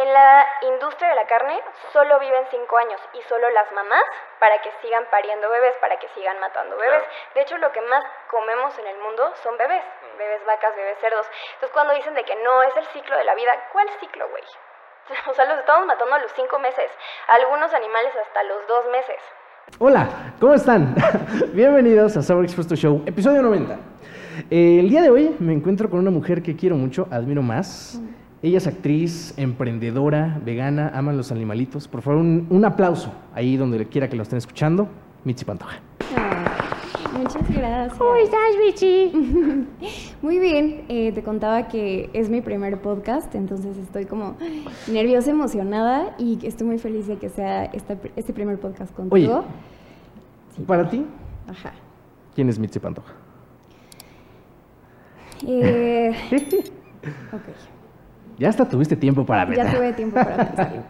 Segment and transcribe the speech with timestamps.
[0.00, 1.60] En la industria de la carne
[1.92, 4.00] solo viven 5 años y solo las mamás
[4.40, 7.04] para que sigan pariendo bebés, para que sigan matando bebés.
[7.34, 9.84] De hecho, lo que más comemos en el mundo son bebés,
[10.16, 11.26] bebés vacas, bebés cerdos.
[11.52, 14.44] Entonces, cuando dicen de que no es el ciclo de la vida, ¿cuál ciclo, güey?
[15.28, 16.90] O sea, los estamos matando a los 5 meses,
[17.28, 19.20] algunos animales hasta los 2 meses.
[19.80, 20.08] Hola,
[20.40, 20.94] ¿cómo están?
[21.52, 23.74] Bienvenidos a Sabor Expuesto Show, episodio 90.
[24.48, 28.00] Eh, el día de hoy me encuentro con una mujer que quiero mucho, admiro más.
[28.42, 31.88] Ella es actriz, emprendedora, vegana, ama los animalitos.
[31.88, 34.88] Por favor, un, un aplauso ahí donde quiera que lo estén escuchando.
[35.24, 35.78] Mitzi Pantoja.
[37.12, 37.98] Muchas gracias.
[37.98, 39.12] ¿Cómo estás, Vichy?
[40.22, 44.36] Muy bien, eh, te contaba que es mi primer podcast, entonces estoy como
[44.90, 49.44] nerviosa, emocionada y estoy muy feliz de que sea esta- este primer podcast Oye, contigo.
[50.66, 51.04] para ti,
[51.48, 51.72] Ajá.
[52.34, 53.12] ¿quién es Mitzi Pantoja?
[55.46, 56.12] Eh,
[57.32, 57.79] ok.
[58.40, 59.76] Ya hasta tuviste tiempo para Ya pensar.
[59.76, 60.82] tuve tiempo para pensarlo.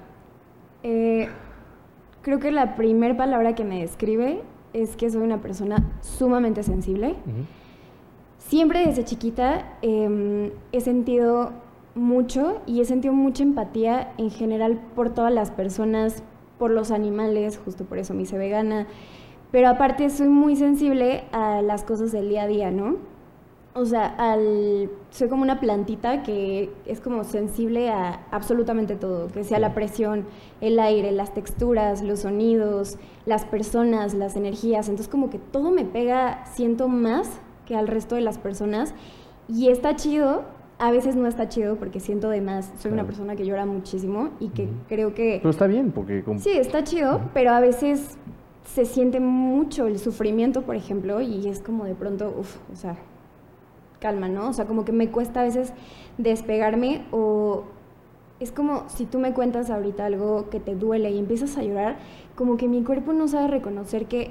[0.84, 1.28] Eh,
[2.22, 4.40] creo que la primera palabra que me describe
[4.72, 7.16] es que soy una persona sumamente sensible.
[8.38, 11.50] Siempre desde chiquita em, he sentido
[11.96, 16.22] mucho y he sentido mucha empatía en general por todas las personas,
[16.58, 18.86] por los animales, justo por eso me hice vegana.
[19.50, 22.96] Pero aparte soy muy sensible a las cosas del día a día, ¿no?
[23.72, 29.44] O sea, al, soy como una plantita que es como sensible a absolutamente todo, que
[29.44, 30.24] sea la presión,
[30.60, 34.88] el aire, las texturas, los sonidos, las personas, las energías.
[34.88, 37.30] Entonces como que todo me pega, siento más
[37.64, 38.92] que al resto de las personas.
[39.48, 40.42] Y está chido,
[40.80, 42.72] a veces no está chido porque siento de más.
[42.80, 45.36] Soy una persona que llora muchísimo y que creo que...
[45.38, 46.24] Pero está bien, porque...
[46.24, 48.18] como- Sí, está chido, pero a veces
[48.64, 52.96] se siente mucho el sufrimiento, por ejemplo, y es como de pronto, uff, o sea,
[54.00, 54.48] calma, ¿no?
[54.48, 55.72] O sea, como que me cuesta a veces
[56.18, 57.64] despegarme o
[58.40, 61.98] es como si tú me cuentas ahorita algo que te duele y empiezas a llorar,
[62.34, 64.30] como que mi cuerpo no sabe reconocer que,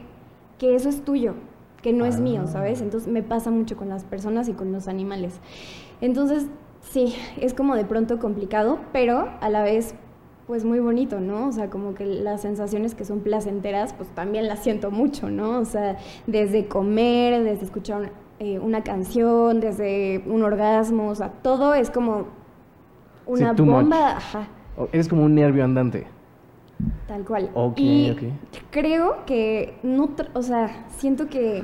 [0.58, 1.36] que eso es tuyo,
[1.84, 2.48] que no es mío, Ah.
[2.48, 2.82] ¿sabes?
[2.82, 5.40] Entonces me pasa mucho con las personas y con los animales.
[6.02, 6.48] Entonces,
[6.82, 9.94] sí, es como de pronto complicado, pero a la vez
[10.48, 11.48] pues muy bonito, ¿no?
[11.48, 15.60] O sea, como que las sensaciones que son placenteras, pues también las siento mucho, ¿no?
[15.60, 21.74] O sea, desde comer, desde escuchar eh, una canción, desde un orgasmo, o sea, todo
[21.74, 22.28] es como
[23.26, 23.62] una much.
[23.62, 24.48] bomba, ajá,
[24.94, 26.08] Eres como un nervio andante.
[27.08, 27.52] tal cual.
[27.54, 28.22] Ok, y ok.
[28.72, 31.64] creo que no, o sea, siento que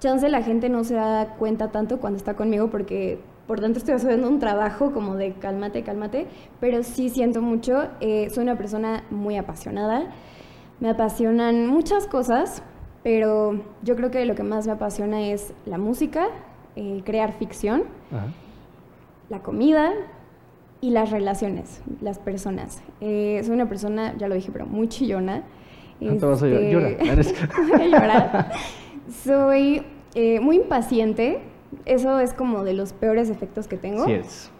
[0.00, 3.94] chance la gente no se da cuenta tanto cuando está conmigo porque por dentro estoy
[3.94, 6.26] haciendo un trabajo como de cálmate, cálmate,
[6.60, 10.06] pero sí siento mucho, eh, soy una persona muy apasionada,
[10.80, 12.62] me apasionan muchas cosas,
[13.02, 16.28] pero yo creo que lo que más me apasiona es la música,
[16.76, 18.26] eh, crear ficción, Ajá.
[19.28, 19.92] la comida
[20.80, 22.82] y las relaciones, las personas.
[23.00, 25.42] Eh, soy una persona, ya lo dije, pero muy chillona.
[26.00, 26.96] No te vas a llorar.
[27.18, 28.52] Este, voy a llorar.
[29.24, 29.82] Soy
[30.14, 31.40] eh, muy impaciente.
[31.84, 34.04] Eso es como de los peores efectos que tengo.
[34.04, 34.50] Sí es.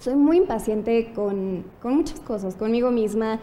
[0.00, 3.40] Soy muy impaciente con, con muchas cosas, conmigo misma.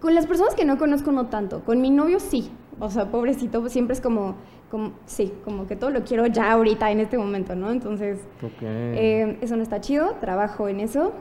[0.00, 1.64] Con las personas que no conozco no tanto.
[1.64, 2.50] Con mi novio sí.
[2.80, 4.36] O sea, pobrecito, siempre es como,
[4.70, 7.70] como sí, como que todo lo quiero ya ahorita, en este momento, ¿no?
[7.70, 8.62] Entonces, Ok.
[8.62, 11.12] eh, eso no está chido, trabajo en eso.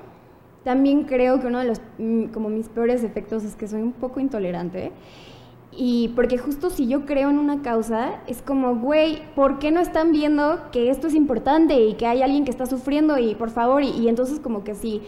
[0.64, 3.94] También creo que uno de los, mm, como mis peores defectos es que soy un
[3.94, 4.92] poco intolerante.
[5.72, 9.80] Y porque justo si yo creo en una causa, es como, güey, ¿por qué no
[9.80, 13.50] están viendo que esto es importante y que hay alguien que está sufriendo y por
[13.52, 13.84] favor?
[13.84, 15.04] Y, y entonces como que si,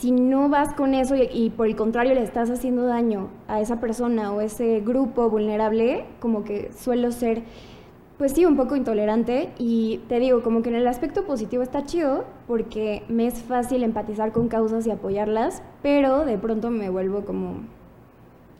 [0.00, 3.80] si no vas con eso y, por el contrario le estás haciendo daño a esa
[3.80, 7.42] persona o ese grupo vulnerable, como que suelo ser
[8.16, 11.84] pues sí, un poco intolerante y te digo, como que en el aspecto positivo está
[11.84, 17.24] chido porque me es fácil empatizar con causas y apoyarlas, pero de pronto me vuelvo
[17.24, 17.62] como,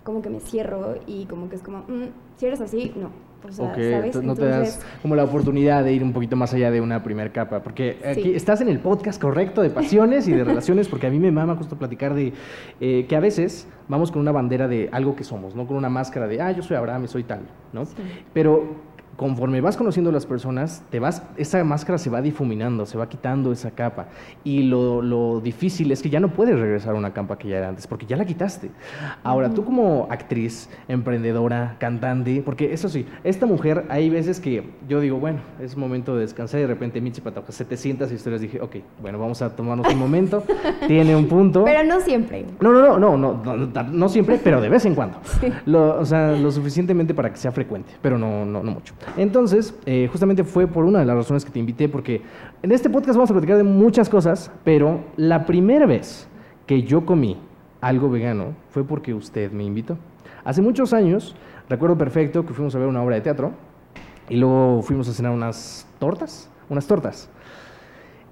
[0.04, 3.10] como que me cierro y como que es como, mm, si eres así, no.
[3.46, 4.10] O sea, Ok, ¿sabes?
[4.12, 6.80] t- no te das Entonces, como la oportunidad de ir un poquito más allá de
[6.80, 10.88] una primera capa, porque aquí estás en el podcast correcto de pasiones y de relaciones,
[10.88, 12.32] porque a mí me mama justo platicar de
[12.80, 15.88] eh, que a veces vamos con una bandera de algo que somos, no con una
[15.88, 17.40] máscara de, ah, yo soy Abraham y soy tal,
[17.72, 17.84] ¿no?
[17.86, 17.94] Sí.
[18.34, 18.87] Pero
[19.18, 23.08] conforme vas conociendo a las personas, te vas, esa máscara se va difuminando, se va
[23.08, 24.06] quitando esa capa.
[24.44, 27.58] Y lo, lo difícil es que ya no puedes regresar a una capa que ya
[27.58, 28.70] era antes, porque ya la quitaste.
[29.24, 35.00] Ahora, tú como actriz, emprendedora, cantante, porque eso sí, esta mujer, hay veces que yo
[35.00, 38.76] digo, bueno, es momento de descansar y de repente Michi Patoja, 700 historias, dije, ok,
[39.02, 40.44] bueno, vamos a tomarnos un momento,
[40.86, 41.64] tiene un punto.
[41.64, 42.46] Pero no siempre.
[42.60, 45.18] No, no, no, no, no, no, no, siempre, pero de vez en cuando.
[45.66, 48.94] Lo, o sea, lo suficientemente para que sea frecuente, pero no, no, no mucho.
[49.16, 52.22] Entonces, eh, justamente fue por una de las razones que te invité, porque
[52.62, 56.28] en este podcast vamos a platicar de muchas cosas, pero la primera vez
[56.66, 57.38] que yo comí
[57.80, 59.96] algo vegano fue porque usted me invitó.
[60.44, 61.34] Hace muchos años,
[61.68, 63.52] recuerdo perfecto que fuimos a ver una obra de teatro
[64.28, 67.28] y luego fuimos a cenar unas tortas, unas tortas.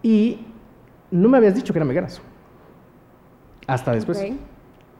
[0.02, 0.46] Y
[1.11, 2.20] no me habías dicho que eran veganas.
[3.67, 4.19] Hasta después.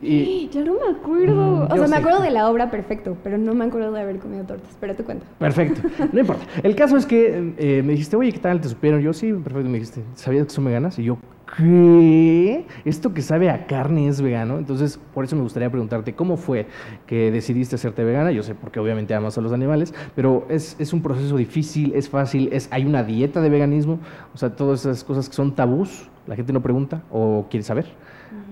[0.03, 1.35] Y Ya no me acuerdo.
[1.35, 1.97] Mm, o yo sea, me sé.
[1.97, 4.77] acuerdo de la obra perfecto, pero no me acuerdo de haber comido tortas.
[4.79, 5.25] Pero te cuento.
[5.39, 5.81] Perfecto,
[6.13, 6.45] no importa.
[6.63, 8.61] El caso es que eh, me dijiste, oye, ¿qué tal?
[8.61, 9.01] ¿Te supieron?
[9.01, 9.69] Yo, sí, perfecto.
[9.69, 10.99] Me dijiste, ¿sabías que son veganas?
[10.99, 11.17] Y yo,
[11.57, 12.67] ¿qué?
[12.85, 14.59] ¿Esto que sabe a carne es vegano?
[14.59, 16.67] Entonces, por eso me gustaría preguntarte, ¿cómo fue
[17.07, 18.33] que decidiste hacerte vegana?
[18.33, 22.11] Yo sé, porque obviamente amas a los animales, pero es, es un proceso difícil, es
[22.11, 23.99] fácil, es, hay una dieta de veganismo,
[24.35, 27.87] o sea, todas esas cosas que son tabús, la gente no pregunta o quiere saber.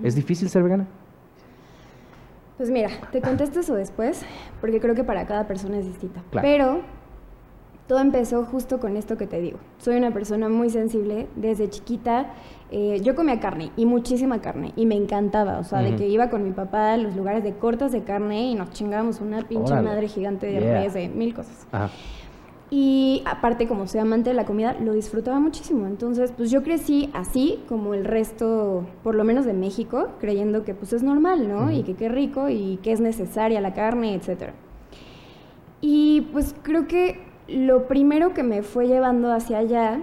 [0.03, 0.87] ¿Es difícil ser vegana?
[2.57, 4.21] Pues mira, te contesto eso después,
[4.61, 6.21] porque creo que para cada persona es distinta.
[6.31, 6.47] Claro.
[6.47, 6.81] Pero
[7.87, 9.59] todo empezó justo con esto que te digo.
[9.77, 11.27] Soy una persona muy sensible.
[11.35, 12.27] Desde chiquita
[12.71, 15.59] eh, yo comía carne y muchísima carne y me encantaba.
[15.59, 18.49] O sea, de que iba con mi papá a los lugares de cortas de carne
[18.49, 19.87] y nos chingábamos una pinche Órale.
[19.87, 20.81] madre gigante de Yeah.
[20.81, 21.67] res, de mil cosas.
[21.71, 21.89] Ajá.
[22.71, 25.85] Y aparte, como soy amante de la comida, lo disfrutaba muchísimo.
[25.85, 30.73] Entonces, pues yo crecí así, como el resto, por lo menos de México, creyendo que
[30.73, 31.71] pues es normal, ¿no?
[31.71, 34.53] Y que qué rico y que es necesaria la carne, etcétera.
[35.81, 39.99] Y pues creo que lo primero que me fue llevando hacia allá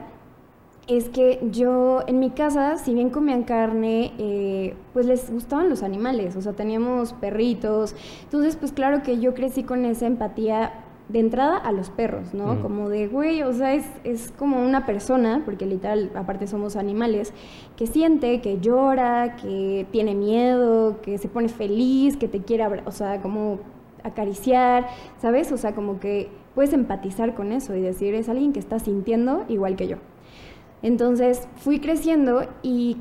[0.87, 5.83] es que yo en mi casa, si bien comían carne, eh, pues les gustaban los
[5.83, 7.95] animales, o sea, teníamos perritos.
[8.25, 10.73] Entonces, pues claro que yo crecí con esa empatía
[11.09, 12.63] de entrada a los perros, ¿no?
[12.63, 17.35] Como de, güey, o sea, es, es como una persona, porque literal, aparte somos animales,
[17.77, 22.93] que siente, que llora, que tiene miedo, que se pone feliz, que te quiere, o
[22.93, 23.61] sea, como
[24.05, 24.89] acariciar,
[25.21, 25.53] ¿sabes?
[25.53, 29.45] O sea, como que puedes empatizar con eso y decir, es alguien que está sintiendo
[29.49, 29.97] igual que yo.
[30.83, 32.97] Entonces fui creciendo y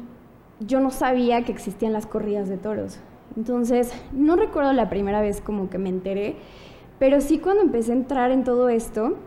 [0.59, 2.99] yo no sabía que existían las corridas de toros.
[3.35, 6.35] Entonces no recuerdo la primera vez como que me enteré,
[7.01, 9.17] pero sí cuando empecé a entrar en todo esto,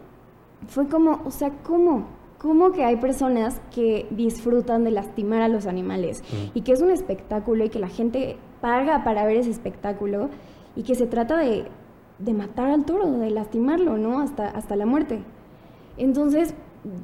[0.68, 2.06] fue como, o sea, ¿cómo?
[2.38, 6.22] ¿Cómo que hay personas que disfrutan de lastimar a los animales?
[6.54, 10.30] Y que es un espectáculo y que la gente paga para ver ese espectáculo
[10.76, 11.64] y que se trata de,
[12.20, 14.20] de matar al toro, de lastimarlo, ¿no?
[14.20, 15.24] Hasta, hasta la muerte.
[15.96, 16.54] Entonces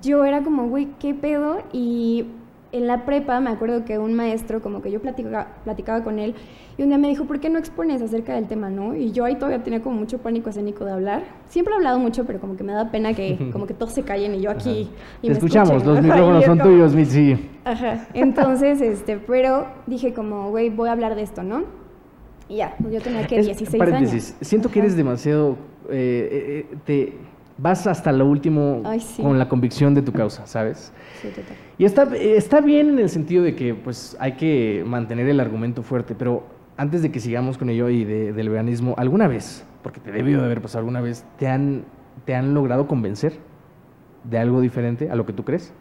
[0.03, 1.65] yo era como, güey, ¿qué pedo?
[1.73, 2.27] Y
[2.73, 6.35] en la prepa me acuerdo que un maestro, como que yo platicaba, platicaba con él,
[6.79, 8.95] y un día me dijo, ¿por qué no expones acerca del tema, no?
[8.95, 11.23] Y yo ahí todavía tenía como mucho pánico escénico de hablar.
[11.49, 14.03] Siempre he hablado mucho, pero como que me da pena que como que todos se
[14.03, 14.89] callen y yo aquí...
[15.21, 16.03] y Te me escuchamos, escuchen, los ¿no?
[16.15, 17.49] micrófonos son como- tuyos, Mitzi.
[17.65, 18.07] Ajá.
[18.15, 21.65] Entonces, este, pero dije como, güey, voy a hablar de esto, ¿no?
[22.49, 24.49] Y ya, pues yo tenía que Es- 16 paréntesis, años.
[24.49, 25.57] siento que eres demasiado...
[25.91, 27.13] eh, eh, te
[27.61, 29.23] vas hasta lo último Ay, sí.
[29.23, 30.93] con la convicción de tu causa, ¿sabes?
[31.21, 31.57] Sí, total.
[31.79, 35.83] Y está, está bien en el sentido de que pues hay que mantener el argumento
[35.83, 36.45] fuerte, pero
[36.77, 40.39] antes de que sigamos con ello y de- del veganismo, ¿alguna vez, porque te debió
[40.39, 41.85] de haber pasado alguna vez, te han,
[42.25, 43.35] te han logrado convencer
[44.25, 45.73] de algo diferente a lo que tú crees?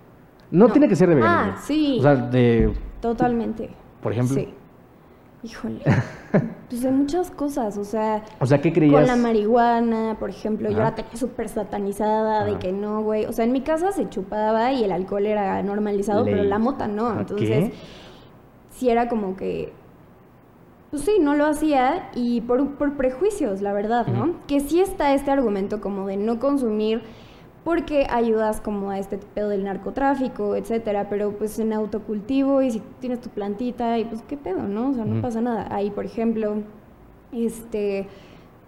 [0.51, 0.71] No, No.
[0.73, 1.53] tiene que ser de veganismo.
[1.55, 1.97] Ah, sí.
[1.99, 3.69] O sea, de, Totalmente.
[4.01, 4.35] por ejemplo.
[4.35, 4.49] Sí.
[5.41, 5.79] Híjole.
[6.69, 8.93] pues de muchas cosas, o sea, O sea, ¿qué creías?
[8.93, 13.25] con la marihuana, por ejemplo, yo la tenía súper satanizada, de que no, güey.
[13.25, 16.87] O sea, en mi casa se chupaba y el alcohol era normalizado, pero la mota
[16.87, 17.07] no.
[17.07, 17.73] ¿Ah, Entonces, qué?
[18.71, 19.71] sí era como que.
[20.91, 24.37] Pues sí, no lo hacía y por, por prejuicios, la verdad, ¿no?
[24.47, 27.03] Que sí está este argumento como de no consumir
[27.63, 32.81] porque ayudas como a este pedo del narcotráfico, etcétera, pero pues en autocultivo y si
[32.99, 34.91] tienes tu plantita y pues qué pedo, ¿no?
[34.91, 35.67] O sea, no pasa nada.
[35.69, 36.63] Ahí, por ejemplo,
[37.31, 38.07] este,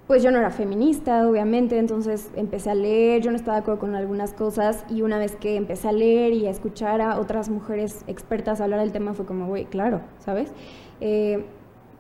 [0.07, 3.79] pues yo no era feminista, obviamente, entonces empecé a leer, yo no estaba de acuerdo
[3.79, 7.49] con algunas cosas y una vez que empecé a leer y a escuchar a otras
[7.49, 10.51] mujeres expertas hablar del tema fue como, güey, claro, ¿sabes?
[10.99, 11.45] Eh,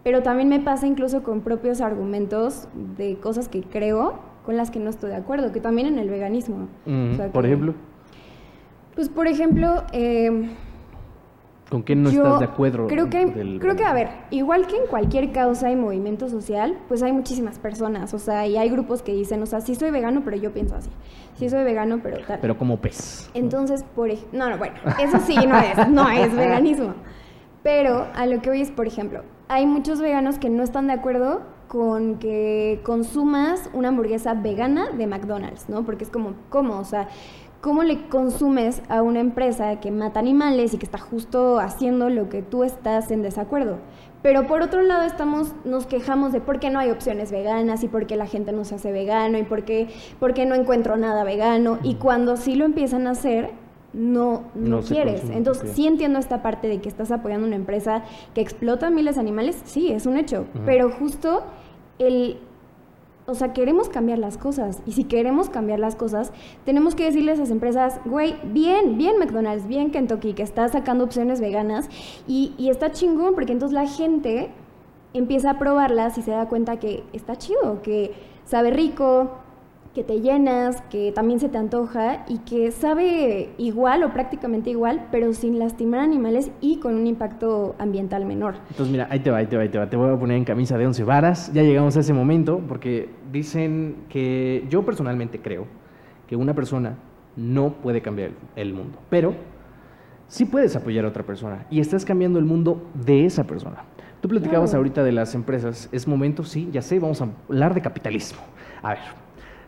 [0.03, 2.67] pero también me pasa incluso con propios argumentos
[2.97, 6.09] de cosas que creo con las que no estoy de acuerdo, que también en el
[6.09, 6.67] veganismo.
[6.85, 7.73] Mm, O sea, por que- ejemplo,
[8.95, 10.49] Pues por ejemplo, eh,
[11.69, 12.87] ¿con qué no yo estás de acuerdo?
[12.87, 16.77] Creo que, del creo que, a ver, igual que en cualquier causa y movimiento social,
[16.89, 19.91] pues hay muchísimas personas, o sea, y hay grupos que dicen, o sea, sí soy
[19.91, 20.89] vegano, pero yo pienso así.
[21.35, 22.39] Sí soy vegano, pero tal.
[22.41, 23.29] Pero como pez.
[23.33, 26.93] Entonces, por ejemplo, no, no, bueno, eso sí no es, no es veganismo.
[27.63, 30.93] Pero a lo que hoy es, por ejemplo, hay muchos veganos que no están de
[30.93, 31.41] acuerdo
[31.71, 35.85] con que consumas una hamburguesa vegana de McDonald's, ¿no?
[35.85, 36.77] Porque es como, ¿cómo?
[36.77, 37.07] O sea,
[37.61, 42.27] ¿cómo le consumes a una empresa que mata animales y que está justo haciendo lo
[42.27, 43.77] que tú estás en desacuerdo?
[44.21, 47.87] Pero por otro lado estamos, nos quejamos de por qué no hay opciones veganas y
[47.87, 49.87] por qué la gente no se hace vegano y por qué,
[50.19, 51.79] por qué no encuentro nada vegano.
[51.83, 53.51] Y cuando sí lo empiezan a hacer,
[53.93, 55.21] no, no, quieres.
[55.21, 59.15] consume, Entonces, sí entiendo esta parte de que estás apoyando una empresa que explota miles
[59.15, 61.43] de animales, sí, es un hecho, pero justo
[62.07, 62.39] el...
[63.27, 64.81] O sea, queremos cambiar las cosas.
[64.85, 66.33] Y si queremos cambiar las cosas,
[66.65, 71.03] tenemos que decirle a esas empresas, güey, bien, bien McDonald's, bien Kentucky, que está sacando
[71.03, 71.87] opciones veganas.
[72.27, 74.49] Y, y está chingón, porque entonces la gente
[75.13, 78.13] empieza a probarlas y se da cuenta que está chido, que
[78.45, 79.31] sabe rico,
[79.93, 85.07] que te llenas, que también se te antoja y que sabe igual o prácticamente igual,
[85.11, 88.55] pero sin lastimar animales y con un impacto ambiental menor.
[88.69, 89.89] Entonces, mira, ahí te va, ahí te va, ahí te va.
[89.89, 91.51] Te voy a poner en camisa de once varas.
[91.53, 95.67] Ya llegamos a ese momento porque dicen que yo personalmente creo
[96.27, 96.97] que una persona
[97.35, 99.33] no puede cambiar el, mundo, pero
[100.27, 103.83] sí puedes apoyar a otra persona y estás cambiando el mundo de esa persona.
[104.21, 104.79] Tú platicabas Claro.
[104.79, 105.89] ahorita de las empresas.
[105.91, 108.39] Es momento, sí, ya sé, vamos a hablar de capitalismo.
[108.83, 108.99] A ver,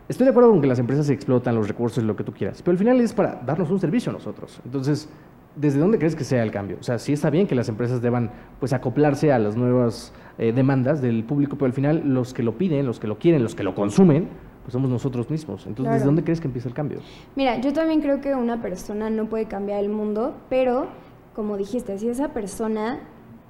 [0.08, 2.72] estoy de acuerdo con que las empresas explotan los recursos, lo que tú quieras, pero
[2.72, 4.60] al final es para darnos un servicio a nosotros.
[4.64, 5.08] Entonces,
[5.56, 6.76] ¿desde dónde crees que sea el cambio?
[6.80, 8.30] O sea, sí está bien que las empresas deban
[8.60, 12.58] pues acoplarse a las nuevas eh, demandas del público, pero al final los que lo
[12.58, 14.28] piden, los que lo quieren, los que lo consumen,
[14.62, 15.66] pues somos nosotros mismos.
[15.66, 17.00] Entonces, ¿desde dónde crees que empieza el cambio?
[17.36, 20.88] Mira, yo también creo que una persona no puede cambiar el mundo, pero
[21.34, 23.00] como dijiste, si esa persona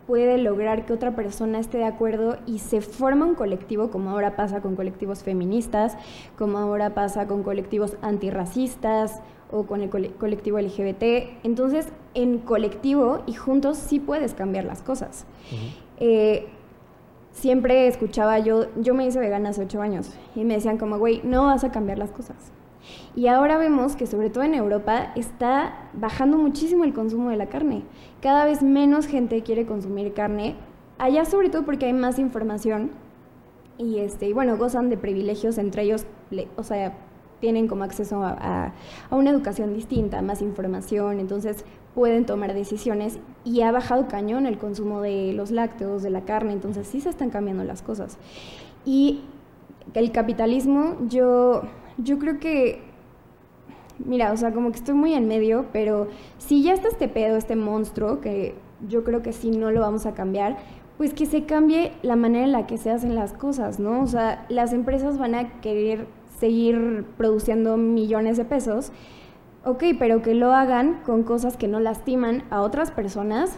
[0.06, 4.36] puede lograr que otra persona esté de acuerdo y se forma un colectivo, como ahora
[4.36, 5.96] pasa con colectivos feministas,
[6.36, 9.20] como ahora pasa con colectivos antirracistas
[9.50, 11.02] o con el cole- colectivo LGBT,
[11.44, 15.24] entonces en colectivo y juntos sí puedes cambiar las cosas.
[15.98, 16.46] Eh,
[17.32, 21.20] siempre escuchaba yo, yo me hice vegana hace ocho años y me decían como, güey,
[21.24, 22.36] no vas a cambiar las cosas.
[23.16, 27.46] Y ahora vemos que sobre todo en Europa está bajando muchísimo el consumo de la
[27.46, 27.82] carne.
[28.20, 30.56] Cada vez menos gente quiere consumir carne.
[30.98, 32.90] Allá sobre todo porque hay más información
[33.78, 36.06] y este y bueno gozan de privilegios entre ellos,
[36.56, 36.96] o sea
[37.40, 38.72] tienen como acceso a, a-
[39.10, 41.64] a una educación distinta, más información, entonces
[41.94, 46.52] pueden tomar decisiones y ha bajado cañón el consumo de los lácteos, de la carne,
[46.52, 48.16] entonces sí se están cambiando las cosas.
[48.86, 49.20] Y
[49.92, 51.62] el capitalismo, yo,
[51.98, 52.80] yo creo que,
[53.98, 56.08] mira, o sea, como que estoy muy en medio, pero
[56.38, 58.54] si ya está este pedo, este monstruo, que
[58.88, 60.58] yo creo que sí no lo vamos a cambiar,
[60.96, 64.02] pues que se cambie la manera en la que se hacen las cosas, ¿no?
[64.02, 66.06] O sea, las empresas van a querer
[66.38, 68.92] seguir produciendo millones de pesos,
[69.64, 73.56] ok, pero que lo hagan con cosas que no lastiman a otras personas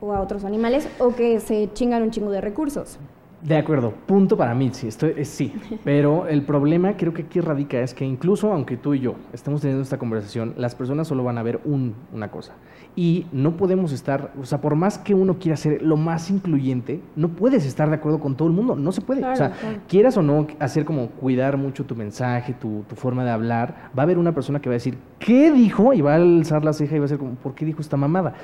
[0.00, 2.98] o a otros animales o que se chingan un chingo de recursos.
[3.40, 5.52] De acuerdo, punto para mí, sí, estoy, es sí.
[5.84, 9.60] Pero el problema creo que aquí radica es que incluso aunque tú y yo estemos
[9.60, 12.54] teniendo esta conversación, las personas solo van a ver un- una cosa.
[12.96, 17.00] Y no podemos estar, o sea, por más que uno quiera ser lo más incluyente,
[17.14, 19.20] no puedes estar de acuerdo con todo el mundo, no se puede.
[19.20, 19.78] Claro, o sea, claro.
[19.86, 24.02] quieras o no hacer como cuidar mucho tu mensaje, tu, tu forma de hablar, va
[24.02, 25.92] a haber una persona que va a decir, ¿qué dijo?
[25.92, 27.96] Y va a alzar la ceja y va a ser como, ¿por qué dijo esta
[27.96, 28.34] mamada?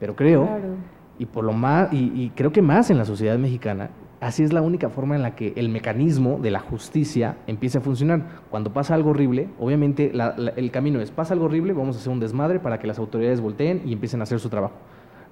[0.00, 0.74] Pero creo Claro.
[1.20, 3.90] y por lo más y, y creo que más en la sociedad mexicana
[4.22, 7.80] así es la única forma en la que el mecanismo de la justicia empieza a
[7.82, 11.96] funcionar cuando pasa algo horrible obviamente la- la- el camino es pasa algo horrible vamos
[11.96, 14.74] a hacer un desmadre para que las autoridades volteen y empiecen a hacer su trabajo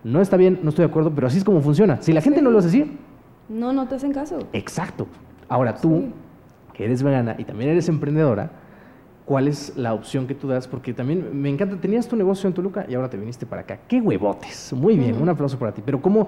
[0.05, 2.43] no está bien no estoy de acuerdo pero así es como funciona si la gente
[2.43, 2.99] no lo hace así
[3.49, 4.39] No, no te hacen caso.
[4.53, 5.07] exacto
[5.49, 6.13] ahora tú Sí.
[6.75, 8.51] que eres vegana y también eres emprendedora
[9.27, 10.67] ¿Cuál es la opción que tú das?
[10.67, 13.79] Porque también me encanta, tenías tu negocio en Toluca y ahora te viniste para acá.
[13.87, 14.73] ¡Qué huevotes!
[14.73, 15.81] Muy bien, un aplauso para ti.
[15.87, 16.27] Pero ¿cómo,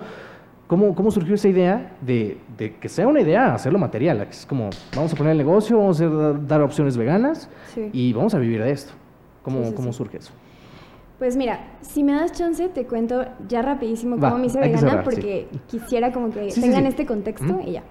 [0.73, 4.27] cómo, cómo surgió esa idea de, de que sea una idea, hacerlo material?
[4.31, 7.91] Es como, vamos a poner el negocio, vamos a dar opciones veganas Sí.
[7.93, 8.95] y vamos a vivir de esto.
[9.43, 10.33] ¿Cómo, Sí, sí, cómo surge eso?
[11.19, 14.79] Pues mira, si me das chance, te cuento ya rapidísimo Va, cómo me hice vegana,
[14.79, 17.69] cerrar, porque quisiera como que tengan este contexto Ujú.
[17.69, 17.83] y ya.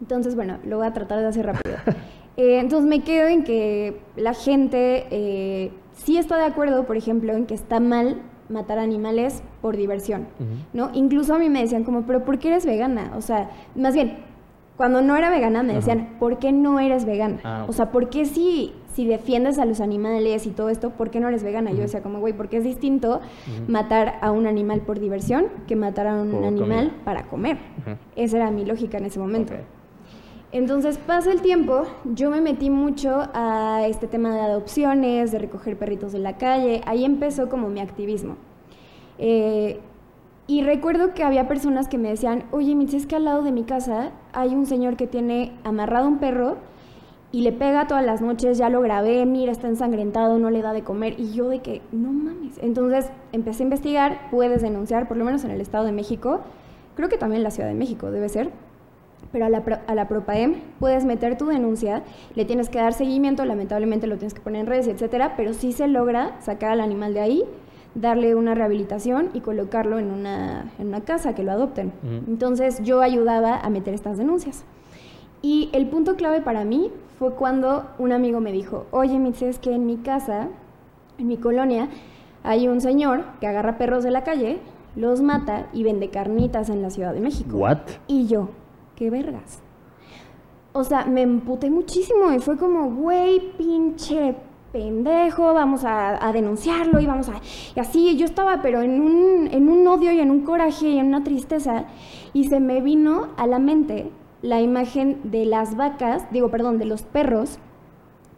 [0.00, 1.76] Entonces, bueno, lo voy a tratar de hacer rápido.
[2.38, 7.34] Eh, entonces me quedo en que la gente eh, sí está de acuerdo, por ejemplo,
[7.34, 10.26] en que está mal matar animales por diversión.
[10.72, 10.90] ¿no?
[10.94, 13.12] Incluso a mí me decían como, pero ¿por qué eres vegana?
[13.16, 14.18] O sea, más bien,
[14.76, 15.78] cuando no era vegana me Ajá.
[15.80, 17.38] decían, ¿por qué no eres vegana?
[17.44, 17.66] Ah.
[17.68, 21.20] O sea, ¿por qué si, si defiendes a los animales y todo esto, por qué
[21.20, 21.70] no eres vegana?
[21.72, 23.20] Yo decía como, güey, porque es distinto
[23.68, 27.58] matar a un animal por diversión que matar a un Por animal para comer.
[28.16, 29.52] Esa era mi lógica en ese momento.
[30.52, 35.78] Entonces pasa el tiempo, yo me metí mucho a este tema de adopciones, de recoger
[35.78, 38.36] perritos de la calle, ahí empezó como mi activismo.
[39.18, 39.80] Eh,
[40.46, 43.50] y recuerdo que había personas que me decían, oye, Mitzi, es que al lado de
[43.50, 46.58] mi casa hay un señor que tiene amarrado un perro
[47.30, 50.74] y le pega todas las noches, ya lo grabé, mira, está ensangrentado, no le da
[50.74, 51.18] de comer.
[51.18, 52.58] Y yo de que, no mames.
[52.60, 56.40] Entonces empecé a investigar, puedes denunciar, por lo menos en el Estado de México,
[56.94, 58.50] creo que también en la Ciudad de México debe ser.
[59.30, 62.02] Pero a la, a la PROPAEM puedes meter tu denuncia,
[62.34, 65.72] le tienes que dar seguimiento, lamentablemente lo tienes que poner en redes, etcétera, pero sí
[65.72, 67.44] se logra sacar al animal de ahí,
[67.94, 71.92] darle una rehabilitación y colocarlo en una, en una casa, que lo adopten.
[72.26, 74.64] Entonces yo ayudaba a meter estas denuncias.
[75.42, 79.58] Y el punto clave para mí fue cuando un amigo me dijo, oye, Mitzi, es
[79.58, 80.48] que en mi casa,
[81.18, 81.88] en mi colonia,
[82.44, 84.58] hay un señor que agarra perros de la calle,
[84.96, 87.56] los mata y vende carnitas en la Ciudad de México.
[87.56, 87.78] ¿What?
[88.06, 88.50] Y yo,
[89.02, 89.58] qué vergas.
[90.72, 94.36] O sea, me emputé muchísimo y fue como, güey, pinche
[94.72, 97.32] pendejo, vamos a, denunciarlo y vamos a...
[97.74, 100.98] Y así, yo estaba pero en un, en un odio y en un coraje y
[100.98, 101.86] en una tristeza
[102.32, 106.84] y se me vino a la mente la imagen de las vacas, digo, perdón, de
[106.84, 107.58] los perros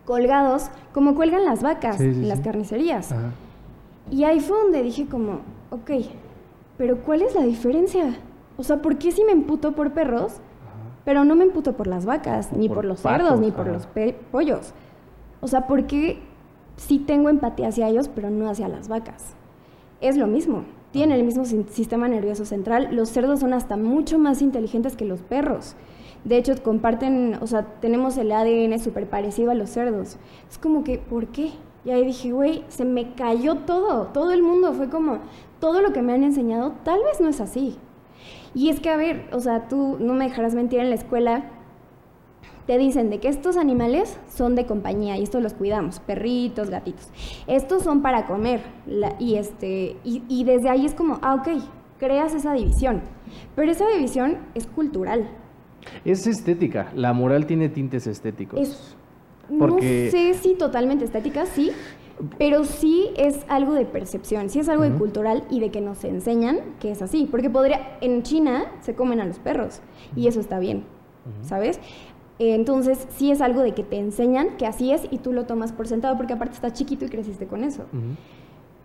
[0.06, 3.14] colgados, como cuelgan las vacas en las carnicerías.
[4.10, 5.40] Y ahí fue donde dije como,
[5.70, 5.90] ok,
[6.78, 8.16] pero ¿cuál es la diferencia?
[8.56, 10.40] O sea, ¿por qué si me emputo por perros,
[11.04, 13.86] pero no me emputo por las vacas, ni por, los cerdos, ni por los
[14.30, 14.72] pollos?
[15.40, 16.20] O sea, ¿por qué
[16.76, 19.34] sí tengo empatía hacia ellos, pero no hacia las vacas?
[20.00, 22.90] Es lo mismo, tienen el mismo sistema nervioso central.
[22.92, 25.74] Los cerdos son hasta mucho más inteligentes que los perros.
[26.24, 30.18] De hecho, comparten, o sea, tenemos el ADN súper parecido a los cerdos.
[30.48, 31.50] Es como que, ¿por qué?
[31.84, 34.72] Y ahí dije, güey, se me cayó todo, todo el mundo.
[34.72, 35.18] Fue como,
[35.58, 37.76] todo lo que me han enseñado tal vez no es así.
[38.54, 41.50] Y es que, a ver, o sea, tú no me dejarás mentir en la escuela,
[42.66, 47.08] te dicen de que estos animales son de compañía y estos los cuidamos, perritos, gatitos.
[47.46, 48.62] Estos son para comer
[49.18, 51.62] y, este, y, y desde ahí es como, ah, ok,
[51.98, 53.02] creas esa división.
[53.54, 55.28] Pero esa división es cultural.
[56.04, 58.60] Es estética, la moral tiene tintes estéticos.
[58.60, 58.96] Es,
[59.50, 61.70] No sé si totalmente estética, sí,
[62.38, 66.04] pero sí es algo de percepción, sí es algo de cultural y de que nos
[66.04, 67.26] enseñan que es así.
[67.30, 69.80] Porque podría, en China se comen a los perros
[70.14, 70.84] y eso está bien,
[71.42, 71.80] ¿sabes?
[72.38, 75.72] Entonces sí es algo de que te enseñan que así es y tú lo tomas
[75.72, 77.84] por sentado porque aparte estás chiquito y creciste con eso.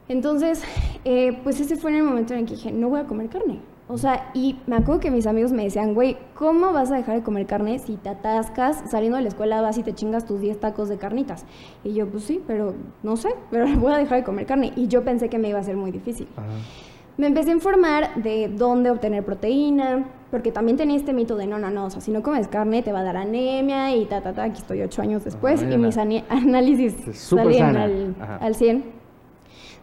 [0.08, 0.64] Entonces,
[1.06, 3.30] eh, pues ese fue en el momento en el que dije, no voy a comer
[3.30, 3.60] carne.
[3.92, 7.16] O sea, y me acuerdo que mis amigos me decían, güey, ¿cómo vas a dejar
[7.16, 10.40] de comer carne si te atascas, saliendo de la escuela vas y te chingas tus
[10.40, 11.44] 10 tacos de carnitas?
[11.84, 14.74] Y yo, pues sí, pero no sé, pero voy a dejar de comer carne.
[14.76, 16.28] Y yo pensé que me iba a ser muy difícil.
[17.18, 21.58] Me empecé a informar de dónde obtener proteína, porque también tenía este mito de no,
[21.58, 24.22] no, no, o sea, si no comes carne te va a dar anemia y ta,
[24.22, 24.44] ta, ta.
[24.44, 25.98] Aquí estoy ocho años después y mis
[26.30, 28.99] análisis salían al, al 100.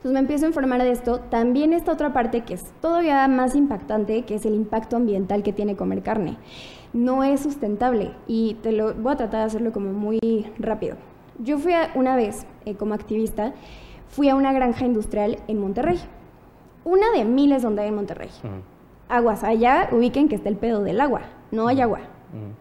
[0.06, 1.18] Entonces me empiezo a informar de esto.
[1.18, 5.52] También está otra parte que es todavía más impactante, que es el impacto ambiental que
[5.52, 6.36] tiene comer carne.
[6.92, 10.20] No es sustentable y te lo voy a tratar de hacerlo como muy
[10.60, 10.94] rápido.
[11.40, 13.52] Yo fui una vez eh, como activista,
[14.06, 15.98] fui a una granja industrial en Monterrey.
[16.84, 18.30] Una de miles donde hay en Monterrey.
[19.08, 21.98] Aguas, allá ubiquen que está el pedo del agua, no hay agua.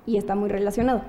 [0.08, 1.04] Y está muy relacionado.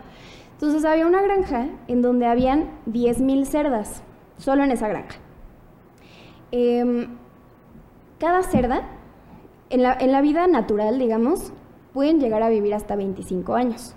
[0.53, 4.03] Entonces había una granja en donde habían 10.000 cerdas,
[4.37, 5.17] solo en esa granja.
[6.53, 7.09] Em,
[8.19, 8.83] cada cerda,
[9.69, 11.53] en la, vida natural, digamos,
[11.93, 13.95] pueden llegar a vivir hasta 25 años.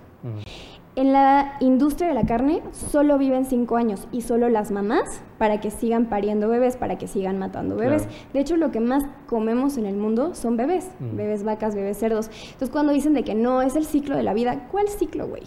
[0.96, 5.62] En la industria de la carne solo viven 5 años y solo las mamás para
[5.62, 8.08] que sigan pariendo bebés, para que sigan matando bebés.
[8.34, 12.30] De hecho, lo que más comemos en el mundo son bebés, bebés vacas, bebés cerdos.
[12.44, 15.44] Entonces, cuando dicen de que no es el ciclo de la vida, ¿cuál ciclo, güey?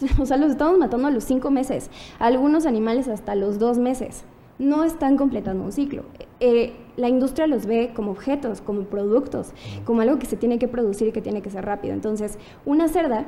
[0.20, 4.24] O sea, los estamos matando a los 5 meses, algunos animales hasta los 2 meses
[4.58, 6.04] no están completando un ciclo.
[6.44, 9.52] Eh, la industria los ve como objetos, como productos,
[9.84, 11.94] como algo que se tiene que producir y que tiene que ser rápido.
[11.94, 13.26] Entonces, una cerda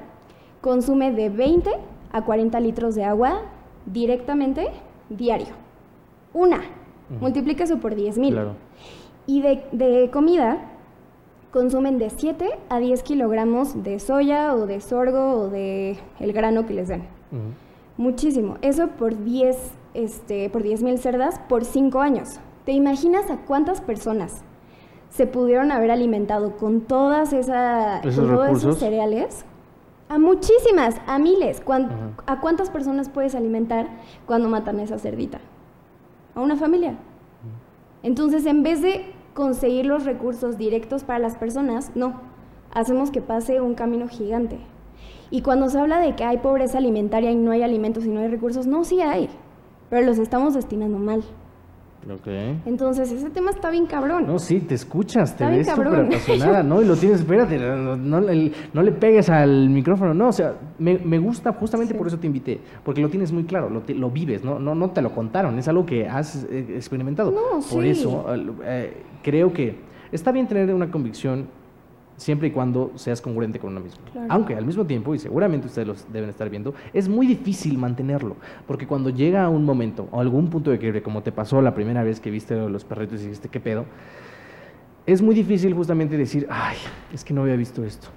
[0.60, 1.70] consume de 20
[2.10, 3.42] a 40 litros de agua
[3.86, 4.66] directamente
[5.10, 5.54] diario.
[6.32, 6.62] Una.
[7.20, 8.36] Multiplica eso por 10 mil.
[9.28, 10.72] Y de, comida
[11.52, 16.66] consumen de 7 a 10 kilogramos de soya o de sorgo o de el grano
[16.66, 17.04] que les den.
[17.96, 18.56] Muchísimo.
[18.60, 19.56] Eso por 10
[19.94, 22.40] este, por 10.000 cerdas por 5 años.
[22.64, 24.42] ¿Te imaginas a cuántas personas
[25.10, 29.44] se pudieron haber alimentado con todas esa, todos esos cereales?
[30.08, 31.62] A muchísimas, a miles.
[32.26, 33.88] ¿A cuántas personas puedes alimentar
[34.26, 35.40] cuando matan a esa cerdita?
[36.34, 36.96] A una familia.
[38.02, 42.20] Entonces, en vez de conseguir los recursos directos para las personas, no,
[42.72, 44.58] hacemos que pase un camino gigante.
[45.30, 48.20] Y cuando se habla de que hay pobreza alimentaria y no hay alimentos y no
[48.20, 49.28] hay recursos, no, sí hay
[49.94, 51.22] pero los estamos destinando mal.
[52.10, 52.60] Okay.
[52.66, 54.26] Entonces, ese tema está bien cabrón.
[54.26, 56.82] No, sí, te escuchas, te ves súper apasionada, ¿no?
[56.82, 61.94] Y lo tienes, espérate, no, le pegues al micrófono, no, o sea, me, gusta, justamente
[61.94, 64.58] por eso te invité, porque lo tienes muy claro, lo, lo vives, ¿no?
[64.58, 64.74] ¿no?
[64.74, 67.30] No te lo contaron, es algo que has eh, experimentado.
[67.30, 68.26] No, por eso,
[68.64, 69.76] eh, creo que
[70.12, 71.46] está bien tener una convicción
[72.16, 74.00] siempre y cuando seas congruente con uno mismo.
[74.28, 78.36] Aunque al mismo tiempo, y seguramente ustedes los deben estar viendo, es muy difícil mantenerlo,
[78.66, 82.02] porque cuando llega un momento o algún punto de quiebre, como te pasó la primera
[82.02, 83.84] vez que viste los perritos y dijiste, ¿qué pedo?
[85.06, 86.76] Es muy difícil justamente decir, ay,
[87.12, 88.08] es que no había visto esto,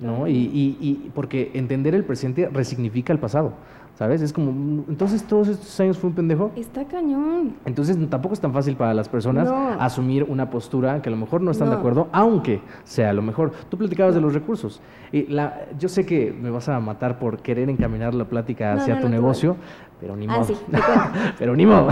[0.00, 0.26] ¿no?
[0.26, 3.54] Y, y, y porque entender el presente resignifica el pasado.
[4.00, 4.22] ¿Sabes?
[4.22, 4.50] Es como,
[4.88, 6.50] entonces todos estos años fue un pendejo.
[6.56, 7.56] Está cañón.
[7.66, 9.46] Entonces tampoco es tan fácil para las personas
[9.78, 13.52] asumir una postura que a lo mejor no están de acuerdo, aunque sea lo mejor.
[13.68, 14.80] Tú platicabas de los recursos.
[15.12, 18.98] Y la, yo sé que me vas a matar por querer encaminar la plática hacia
[18.98, 19.56] tu negocio,
[20.00, 20.54] pero ni ah, modo.
[21.38, 21.88] pero ni modo.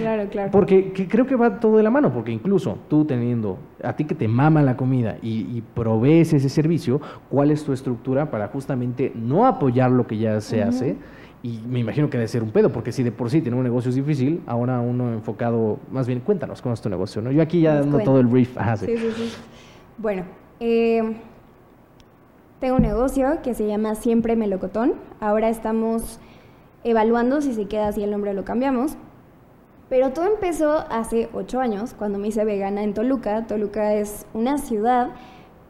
[0.00, 0.50] claro, claro.
[0.50, 4.16] Porque creo que va todo de la mano, porque incluso tú teniendo a ti que
[4.16, 9.12] te mama la comida y, y provees ese servicio, ¿cuál es tu estructura para justamente
[9.14, 10.96] no apoyar lo que ya se hace?
[11.42, 13.62] Y me imagino que debe ser un pedo, porque si de por sí tener un
[13.62, 17.30] negocio es difícil, ahora uno enfocado, más bien, cuéntanos cómo es tu negocio, ¿no?
[17.30, 18.56] Yo aquí ya dando todo el brief.
[18.78, 18.86] sí.
[18.86, 19.32] sí, sí,
[19.98, 20.24] Bueno,
[20.58, 21.16] eh,
[22.60, 24.94] tengo un negocio que se llama Siempre Melocotón.
[25.20, 26.18] Ahora estamos
[26.82, 28.96] evaluando si se queda así el nombre lo cambiamos.
[29.88, 33.46] Pero todo empezó hace ocho años, cuando me hice vegana en Toluca.
[33.46, 35.10] Toluca es una ciudad,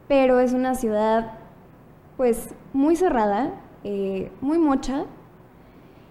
[0.09, 1.33] pero es una ciudad
[2.17, 3.53] pues muy cerrada,
[3.85, 5.05] eh, muy mocha,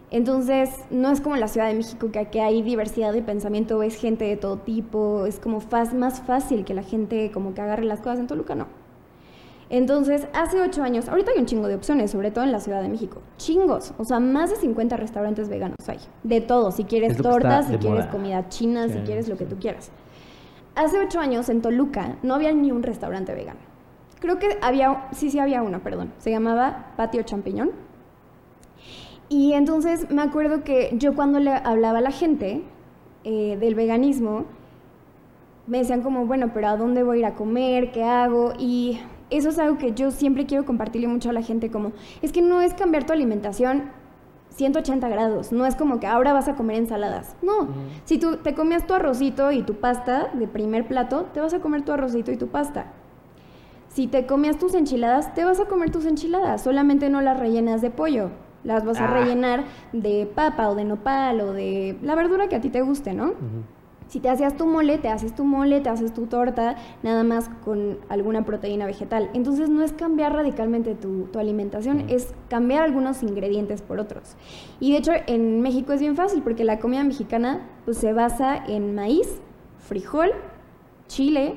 [0.09, 3.95] entonces, no es como la Ciudad de México, que aquí hay diversidad de pensamiento, es
[3.95, 5.61] gente de todo tipo, es como
[5.95, 8.67] más fácil que la gente como que agarre las cosas en Toluca, no.
[9.69, 12.81] Entonces, hace ocho años, ahorita hay un chingo de opciones, sobre todo en la Ciudad
[12.81, 13.21] de México.
[13.35, 15.99] Chingos, o sea, más de 50 restaurantes veganos hay.
[16.23, 19.91] De todo, si quieres tortas, si quieres comida china, si quieres lo que tú quieras.
[20.75, 23.59] Hace ocho años en Toluca no había ni un restaurante vegano.
[24.19, 26.13] Creo que había, sí, sí había uno, perdón.
[26.19, 27.86] Se llamaba Patio Champiñón
[29.29, 32.63] y entonces me acuerdo que yo cuando le hablaba a la gente
[33.23, 34.45] eh, del veganismo,
[35.67, 37.91] me decían como, bueno, pero ¿a dónde voy a ir a comer?
[37.91, 38.53] ¿Qué hago?
[38.57, 42.31] Y eso es algo que yo siempre quiero compartirle mucho a la gente, como, es
[42.31, 43.91] que no es cambiar tu alimentación
[44.51, 47.35] 180 grados, no es como que ahora vas a comer ensaladas.
[47.41, 47.67] No,
[48.05, 51.59] si tú te comías tu arrocito y tu pasta de primer plato, te vas a
[51.59, 52.93] comer tu arrocito y tu pasta.
[53.89, 57.81] Si te comías tus enchiladas, te vas a comer tus enchiladas, solamente no las rellenas
[57.81, 58.29] de pollo.
[58.63, 59.19] Las vas a ah.
[59.19, 63.13] rellenar de papa o de nopal o de la verdura que a ti te guste,
[63.13, 63.33] ¿no?
[64.07, 67.49] Si te hacías tu mole, te haces tu mole, te haces tu torta, nada más
[67.65, 69.29] con alguna proteína vegetal.
[69.33, 74.35] Entonces no es cambiar radicalmente tu, alimentación, es cambiar algunos ingredientes por otros.
[74.79, 78.55] Y de hecho en México es bien fácil porque la comida mexicana pues, se basa
[78.55, 79.41] en maíz,
[79.77, 80.31] frijol,
[81.07, 81.55] chile,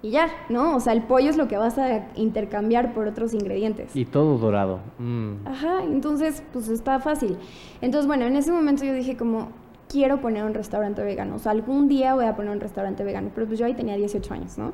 [0.00, 0.76] y ya, ¿no?
[0.76, 3.94] O sea, el pollo es lo que vas a intercambiar por otros ingredientes.
[3.96, 4.78] Y todo dorado.
[4.98, 5.46] Mm.
[5.46, 7.36] Ajá, entonces, pues está fácil.
[7.80, 9.48] Entonces, bueno, en ese momento yo dije como,
[9.88, 11.34] quiero poner un restaurante vegano.
[11.34, 13.30] O sea, algún día voy a poner un restaurante vegano.
[13.34, 14.72] Pero pues yo ahí tenía 18 años, ¿no?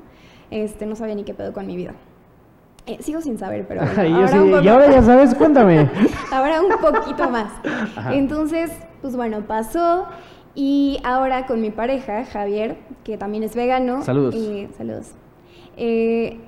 [0.50, 1.94] Este, no sabía ni qué pedo con mi vida.
[2.86, 5.88] Eh, sigo sin saber, pero ahora y ahora ya sabes, cuéntame.
[6.30, 7.50] ahora un poquito más.
[8.12, 10.06] Entonces, pues bueno, pasó
[10.54, 14.02] y ahora con mi pareja, Javier, que también es vegano.
[14.02, 14.34] Saludos.
[14.36, 15.12] Eh, saludos.
[15.76, 16.38] Eh,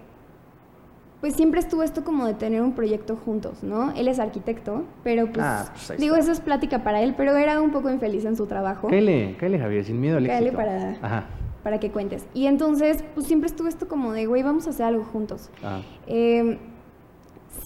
[1.21, 3.93] pues siempre estuvo esto como de tener un proyecto juntos, ¿no?
[3.93, 7.61] Él es arquitecto, pero pues, ah, pues digo, eso es plática para él, pero era
[7.61, 8.89] un poco infeliz en su trabajo.
[8.89, 10.57] Cállale, cállale Javier, sin miedo al éxito.
[10.57, 11.27] para,
[11.63, 12.27] para que cuentes.
[12.35, 15.51] Y entonces, pues siempre estuvo esto como de, güey, vamos a hacer algo juntos.
[15.65, 15.81] Ah.
[16.07, 16.59] Eh,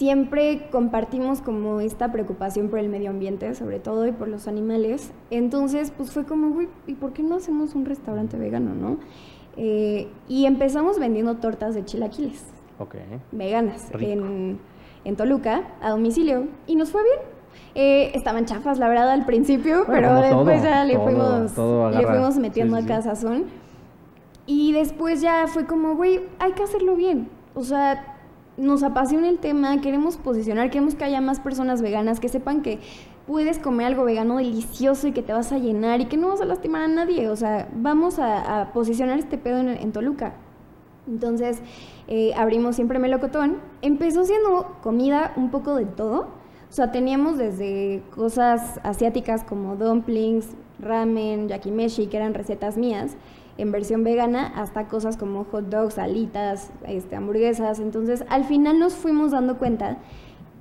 [0.01, 5.11] siempre compartimos como esta preocupación por el medio ambiente, sobre todo, y por los animales.
[5.29, 8.97] Entonces, pues fue como, uy, ¿y por qué no hacemos un restaurante vegano, no?
[9.57, 12.43] Eh, y empezamos vendiendo tortas de chilaquiles.
[13.31, 13.91] Veganas.
[13.99, 14.57] En,
[15.05, 16.47] en, Toluca, a domicilio.
[16.65, 17.19] Y nos fue bien.
[17.75, 21.55] Eh, estaban chafas, la verdad, al principio, pero después ya le fuimos,
[21.95, 23.43] le fuimos metiendo a casa son.
[24.47, 27.29] Y después ya fue como, güey, hay que hacerlo bien.
[27.53, 28.10] O sea,
[28.57, 32.79] nos apasiona el tema, queremos posicionar, queremos que haya más personas veganas que sepan que
[33.25, 36.41] puedes comer algo vegano delicioso y que te vas a llenar y que no vas
[36.41, 37.29] a lastimar a nadie.
[37.29, 40.33] O sea, vamos a, posicionar este pedo en, Toluca.
[41.07, 41.61] Entonces,
[42.07, 43.57] eh, abrimos siempre Melocotón.
[43.81, 46.27] Empezó siendo comida un poco de todo.
[46.69, 50.47] O sea, teníamos desde cosas asiáticas como dumplings,
[50.79, 53.15] ramen, yakimeshi, que eran recetas mías
[53.57, 57.79] en versión vegana hasta cosas como hot dogs, alitas, este, hamburguesas.
[57.79, 59.97] Entonces, al final nos fuimos dando cuenta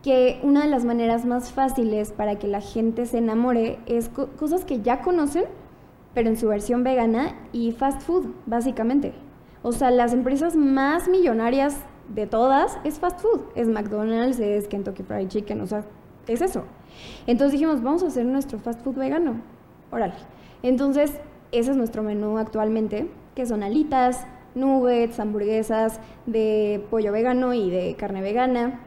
[0.03, 4.65] que una de las maneras más fáciles para que la gente se enamore es cosas
[4.65, 5.45] que ya conocen,
[6.15, 9.13] pero en su versión vegana y fast food, básicamente.
[9.63, 11.77] O sea, las empresas más millonarias
[12.09, 13.43] de todas es fast food.
[13.55, 15.85] Es McDonald's, es Kentucky Fried Chicken, o sea,
[16.27, 16.65] es eso.
[17.27, 19.43] Entonces dijimos, vamos a hacer nuestro fast food vegano.
[19.91, 20.15] Órale.
[20.63, 21.21] Entonces,
[21.53, 27.95] ese es nuestro menú actualmente, que son alitas, nuggets, hamburguesas de pollo vegano y de
[27.97, 28.81] carne vegana.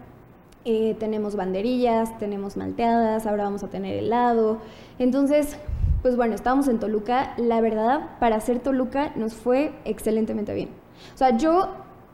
[0.66, 4.60] Eh, tenemos banderillas, tenemos malteadas, ahora vamos a tener helado.
[4.98, 5.58] Entonces,
[6.02, 7.34] pues bueno, estábamos en Toluca.
[7.38, 10.70] La verdad, para hacer Toluca nos fue excelentemente bien.
[11.14, 11.70] O sea, yo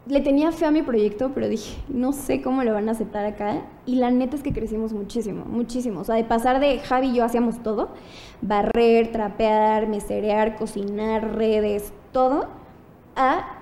[0.09, 3.25] le tenía fe a mi proyecto, pero dije, no sé cómo lo van a aceptar
[3.25, 3.61] acá.
[3.85, 5.99] Y la neta es que crecimos muchísimo, muchísimo.
[6.01, 7.89] O sea, de pasar de Javi y yo hacíamos todo,
[8.41, 12.47] barrer, trapear, meserear, cocinar, redes, todo,
[13.15, 13.55] a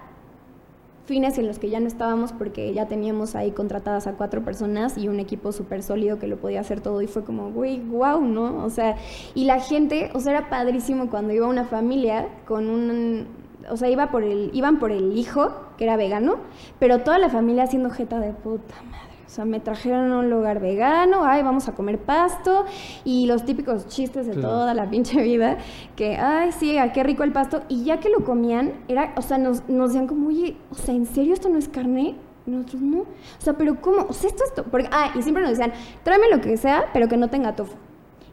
[1.06, 4.98] fines en los que ya no estábamos porque ya teníamos ahí contratadas a cuatro personas
[4.98, 8.22] y un equipo súper sólido que lo podía hacer todo y fue como, güey, wow,
[8.22, 8.64] ¿no?
[8.64, 8.98] O sea,
[9.34, 13.28] y la gente, o sea, era padrísimo cuando iba una familia con un,
[13.70, 16.38] o sea, iba por el, iban por el hijo, que era vegano,
[16.80, 19.08] pero toda la familia haciendo jeta de puta madre.
[19.26, 22.66] O sea, me trajeron a un lugar vegano, ay, vamos a comer pasto,
[23.04, 25.58] y los típicos chistes de toda la pinche vida,
[25.96, 29.38] que, ay, sí, qué rico el pasto, y ya que lo comían, era, o sea,
[29.38, 32.16] nos, nos decían como, oye, o sea, ¿en serio esto no es carne?
[32.48, 33.00] nosotros no.
[33.02, 33.06] O
[33.40, 34.06] sea, pero ¿cómo?
[34.10, 34.64] O sea, esto es...
[34.72, 37.76] Porque, ah, y siempre nos decían, tráeme lo que sea, pero que no tenga tofu.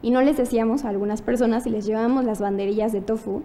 [0.01, 3.43] Y no les decíamos a algunas personas y les llevábamos las banderillas de tofu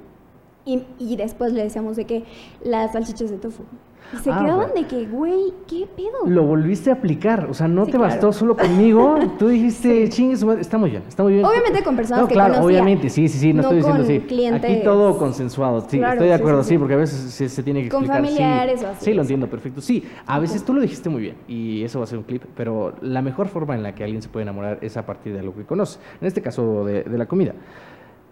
[0.64, 2.24] y, y después le decíamos de que
[2.62, 3.64] las salchichas de tofu.
[4.12, 6.26] Y se Ah, quedaban de que, güey, ¿qué pedo?
[6.26, 10.34] Lo volviste a aplicar, o sea, no Sí, te bastó solo conmigo, tú dijiste, chingue
[10.60, 11.44] está muy bien, está muy bien.
[11.44, 14.02] Obviamente con personas no, que claro, conocía, obviamente, sí, sí, sí, no, no estoy diciendo
[14.02, 14.20] con sí.
[14.20, 14.64] clientes.
[14.64, 16.78] Aquí todo consensuado, sí, Claro, estoy de sí, acuerdo, sí, sí, sí.
[16.78, 18.26] porque a veces se, se tiene que Con explicar.
[18.26, 18.34] sí.
[18.36, 19.80] familiares o así, Sí, lo entiendo, perfecto.
[19.80, 22.42] Sí, a veces tú lo dijiste muy bien y eso va a ser un clip,
[22.56, 25.38] pero la mejor forma en la que alguien se puede enamorar es a partir de
[25.38, 27.52] algo que conoce, en este caso de, de la comida.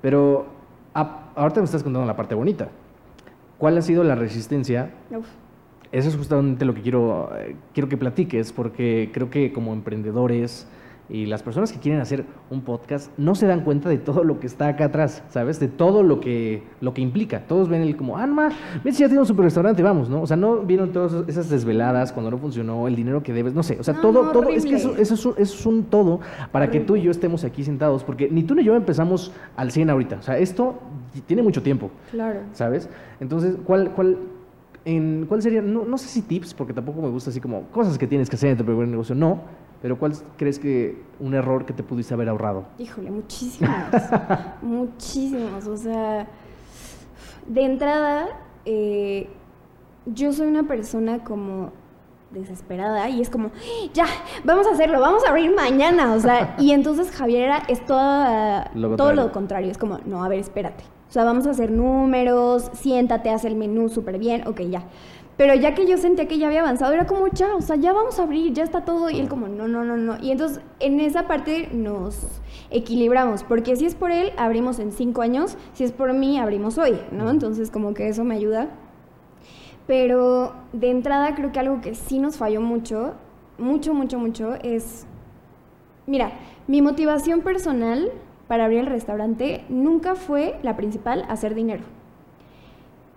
[0.02, 0.46] Pero
[0.94, 2.68] a- ahorita me estás contando la parte bonita.
[3.58, 5.26] ¿Cuál ha sido la resistencia Uf.
[5.92, 10.66] Eso es justamente lo que quiero, eh, quiero que platiques, porque creo que como emprendedores
[11.10, 14.40] y las personas que quieren hacer un podcast no se dan cuenta de todo lo
[14.40, 15.58] que está acá atrás, ¿sabes?
[15.58, 17.44] De todo lo que, lo que implica.
[17.48, 18.50] Todos ven el como, ah, no,
[18.84, 20.20] si ya tiene un super restaurante, vamos, ¿no?
[20.20, 23.62] O sea, no vieron todas esas desveladas cuando no funcionó, el dinero que debes, no
[23.62, 23.78] sé.
[23.80, 25.84] O sea, No, todo, no, todo, es que eso, eso es, un- eso es un
[25.84, 26.20] todo
[26.52, 29.70] para que tú y yo estemos aquí sentados, porque ni tú ni yo empezamos al
[29.70, 30.16] 100 ahorita.
[30.16, 30.74] O sea, esto
[31.26, 31.90] tiene mucho tiempo.
[32.10, 32.40] Claro.
[32.52, 32.90] ¿sabes?
[33.18, 34.18] Entonces, ¿cuál, cuál,
[34.88, 37.98] en, cuál sería, no, no sé si tips, porque tampoco me gusta así como cosas
[37.98, 39.40] que tienes que hacer en tu primer negocio, no,
[39.82, 42.64] pero cuál crees que un error que te pudiste haber ahorrado?
[42.78, 43.70] Híjole, muchísimos.
[44.62, 45.66] muchísimos.
[45.66, 46.26] O sea,
[47.46, 48.28] de entrada,
[48.64, 49.28] eh,
[50.06, 51.70] yo soy una persona como
[52.30, 53.50] desesperada y es como,
[53.94, 54.06] ya,
[54.44, 56.14] vamos a hacerlo, vamos a abrir mañana.
[56.14, 59.70] O sea, y entonces Javier era, es toda- Lo todo lo contrario.
[59.70, 60.84] Es como, no, a ver, espérate.
[61.08, 64.84] O sea, vamos a hacer números, siéntate, haz el menú súper bien, ok, ya.
[65.38, 67.92] Pero ya que yo sentía que ya había avanzado, era como, ya, o sea, ya
[67.92, 69.08] vamos a abrir, ya está todo.
[69.08, 70.18] Y él como, no, no, no, no.
[70.20, 72.40] Y entonces en esa parte nos
[72.70, 76.76] equilibramos, porque si es por él, abrimos en cinco años, si es por mí, abrimos
[76.76, 77.30] hoy, ¿no?
[77.30, 78.68] Entonces como que eso me ayuda.
[79.86, 83.14] Pero de entrada creo que algo que sí nos falló mucho,
[83.58, 85.06] mucho, mucho, mucho, es,
[86.06, 86.32] mira,
[86.66, 88.10] mi motivación personal
[88.48, 91.84] para abrir el restaurante nunca fue la principal hacer dinero.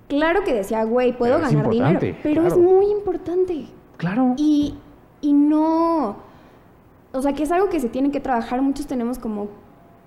[0.08, 3.66] Claro que decía, güey, puedo Pero ganar dinero, pero es muy importante.
[3.98, 4.34] Claro.
[4.38, 4.76] Y,
[5.22, 6.18] y no,
[7.14, 8.62] o sea, que es algo que se tiene que trabajar.
[8.62, 9.48] Muchos tenemos como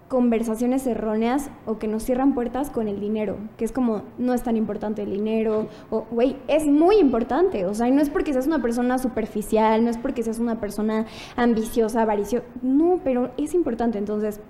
[0.08, 4.42] conversaciones erróneas o que nos cierran puertas con el dinero, que es como, no es
[4.42, 8.32] tan importante el dinero, o, güey, es muy importante, o sea, y no es porque
[8.32, 11.06] seas una persona superficial, no es porque seas una persona
[11.36, 14.40] ambiciosa, avariciosa, no, pero es importante, entonces...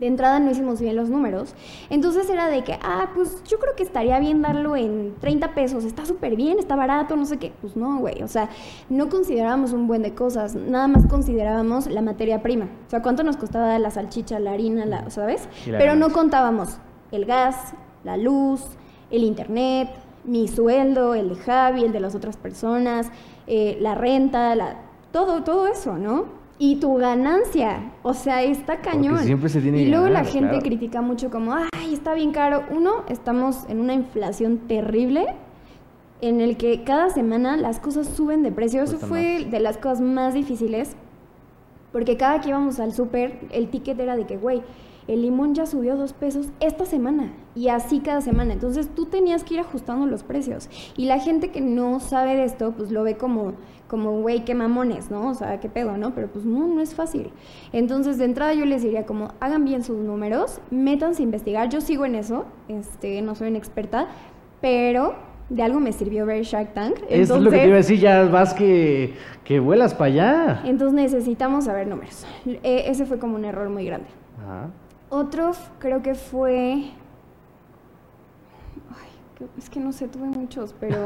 [0.00, 1.54] De entrada no hicimos bien los números.
[1.88, 5.84] Entonces era de que, ah, pues yo creo que estaría bien darlo en 30 pesos.
[5.84, 7.52] Está súper bien, está barato, no sé qué.
[7.60, 8.22] Pues no, güey.
[8.22, 8.48] O sea,
[8.88, 10.56] no considerábamos un buen de cosas.
[10.56, 12.66] Nada más considerábamos la materia prima.
[12.86, 15.48] O sea, cuánto nos costaba la salchicha, la harina, la, ¿sabes?
[15.66, 16.78] La Pero no contábamos
[17.12, 18.62] el gas, la luz,
[19.10, 19.88] el internet,
[20.24, 23.10] mi sueldo, el de Javi, el de las otras personas,
[23.46, 24.76] eh, la renta, la,
[25.12, 26.43] todo, todo eso, ¿no?
[26.58, 29.18] Y tu ganancia, o sea, está cañón.
[29.18, 30.64] siempre se tiene y luego la gente claro.
[30.64, 32.64] critica mucho como, ay, está bien caro.
[32.70, 35.26] Uno, estamos en una inflación terrible
[36.20, 38.82] en el que cada semana las cosas suben de precio.
[38.82, 39.50] Eso fue más.
[39.50, 40.96] de las cosas más difíciles
[41.94, 44.62] porque cada que íbamos al súper, el ticket era de que, güey,
[45.06, 47.32] el limón ya subió dos pesos esta semana.
[47.54, 48.52] Y así cada semana.
[48.52, 50.68] Entonces tú tenías que ir ajustando los precios.
[50.96, 53.52] Y la gente que no sabe de esto, pues lo ve como,
[53.86, 55.28] como, güey, qué mamones, ¿no?
[55.28, 56.14] O sea, qué pedo, ¿no?
[56.14, 57.30] Pero pues no, no es fácil.
[57.72, 61.68] Entonces de entrada yo les diría como, hagan bien sus números, métanse a investigar.
[61.68, 64.08] Yo sigo en eso, este, no soy una experta,
[64.60, 65.14] pero
[65.50, 66.96] de algo me sirvió ver Shark Tank.
[67.08, 69.14] Eso es lo que te iba a decir, ya vas que,
[69.44, 70.62] que vuelas para allá.
[70.64, 72.26] entonces necesitamos saber números.
[72.46, 74.08] E- ese fue como un error muy grande.
[74.42, 74.70] Ajá.
[75.10, 76.90] Otro creo que fue...
[78.90, 80.96] Ay, Es que no sé, tuve muchos, pero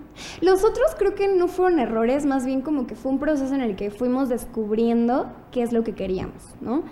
[0.40, 3.60] los otros creo que no fueron errores, más bien como que fue un proceso en
[3.60, 6.84] el que fuimos descubriendo qué es lo que queríamos, ¿no?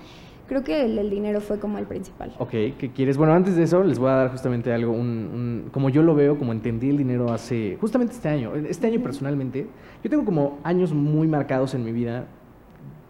[0.49, 2.33] Creo que el, dinero fue como el principal.
[2.39, 3.17] Ok, ¿qué quieres?
[3.17, 6.39] Bueno, antes de eso les voy a dar justamente algo, un, como yo lo veo,
[6.39, 8.55] como entendí el dinero hace, justamente este año.
[8.55, 9.67] Este año personalmente,
[10.05, 12.27] yo tengo como años muy marcados en mi vida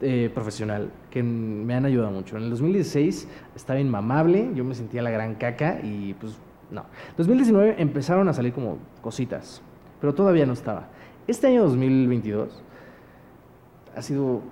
[0.00, 2.36] eh, profesional que me han ayudado mucho.
[2.36, 6.36] En el 2016 estaba inmamable, yo me sentía la gran caca y pues
[6.70, 6.84] no.
[7.16, 9.62] 2019 empezaron a salir como cositas,
[9.98, 10.88] pero todavía no estaba.
[11.26, 12.62] Este año 2022
[13.96, 14.42] ha sido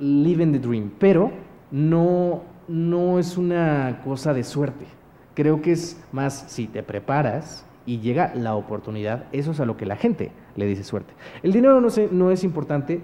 [0.00, 1.30] living the dream, pero
[1.70, 4.86] no, no es una cosa de suerte.
[5.34, 9.76] Creo que es más si te preparas y llega la oportunidad, eso es a lo
[9.76, 11.14] que la gente le dice suerte.
[11.44, 13.00] El dinero no, no es importante,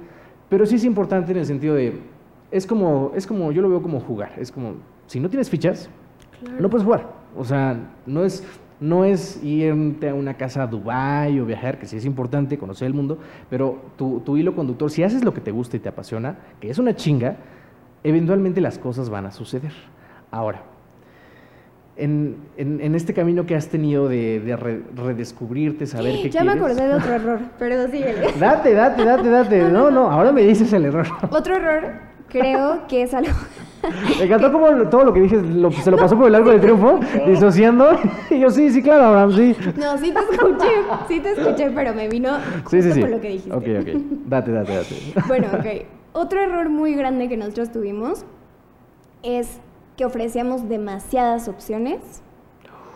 [0.49, 2.13] pero sí es importante en el sentido de,
[2.55, 4.75] es como, es como, yo lo veo como jugar, es como,
[5.09, 5.91] si no tienes fichas,
[6.61, 7.05] no puedes jugar.
[7.37, 8.45] O sea, no es,
[8.79, 12.87] no es irte a una casa a Dubái o viajar, que sí es importante, conocer
[12.87, 13.19] el mundo,
[13.51, 16.71] pero tu, tu hilo conductor, si haces lo que te gusta y te apasiona, que
[16.71, 17.39] es una chinga,
[18.05, 19.73] eventualmente las cosas van a suceder.
[20.31, 20.63] Ahora,
[21.97, 24.57] en, en, este camino que has tenido de,
[24.95, 26.35] redescubrirte, saber qué ya quieres...
[26.35, 28.33] Ya me acordé de otro error, pero síguele.
[28.39, 29.69] Date, date, date, date.
[29.73, 31.09] No, no, ahora me dices el error.
[31.31, 33.33] Otro error creo que es algo...
[34.19, 35.39] Me encantó como todo lo que dije
[35.83, 37.91] se lo pasó por el arco del triunfo, disociando.
[38.31, 39.57] Y yo, sí, sí, claro, Abraham, sí.
[39.77, 40.71] No, sí te escuché,
[41.07, 42.31] sí te escuché, pero me vino
[42.65, 43.55] justo por lo que dijiste.
[43.55, 44.03] Ok, ok.
[44.27, 44.95] Date, date, date.
[45.29, 45.87] Bueno, ok.
[46.15, 48.25] Otro error muy grande que nosotros tuvimos
[49.23, 49.61] es
[49.97, 52.23] que ofrecíamos demasiadas opciones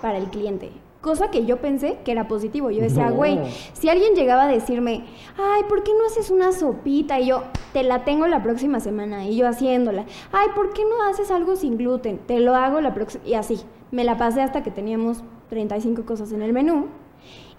[0.01, 0.70] para el cliente.
[1.01, 2.70] Cosa que yo pensé que era positivo.
[2.70, 3.38] Yo decía, güey,
[3.72, 5.05] si alguien llegaba a decirme,
[5.37, 7.20] ay, ¿por qué no haces una sopita?
[7.20, 7.44] Y yo,
[7.79, 9.27] te la tengo la próxima semana.
[9.27, 10.05] Y yo haciéndola.
[10.33, 12.19] Ay, ¿por qué no haces algo sin gluten?
[12.19, 13.25] Te lo hago la próxima.
[13.25, 13.61] Y así.
[13.93, 16.87] Me la pasé hasta que teníamos 35 cosas en el menú.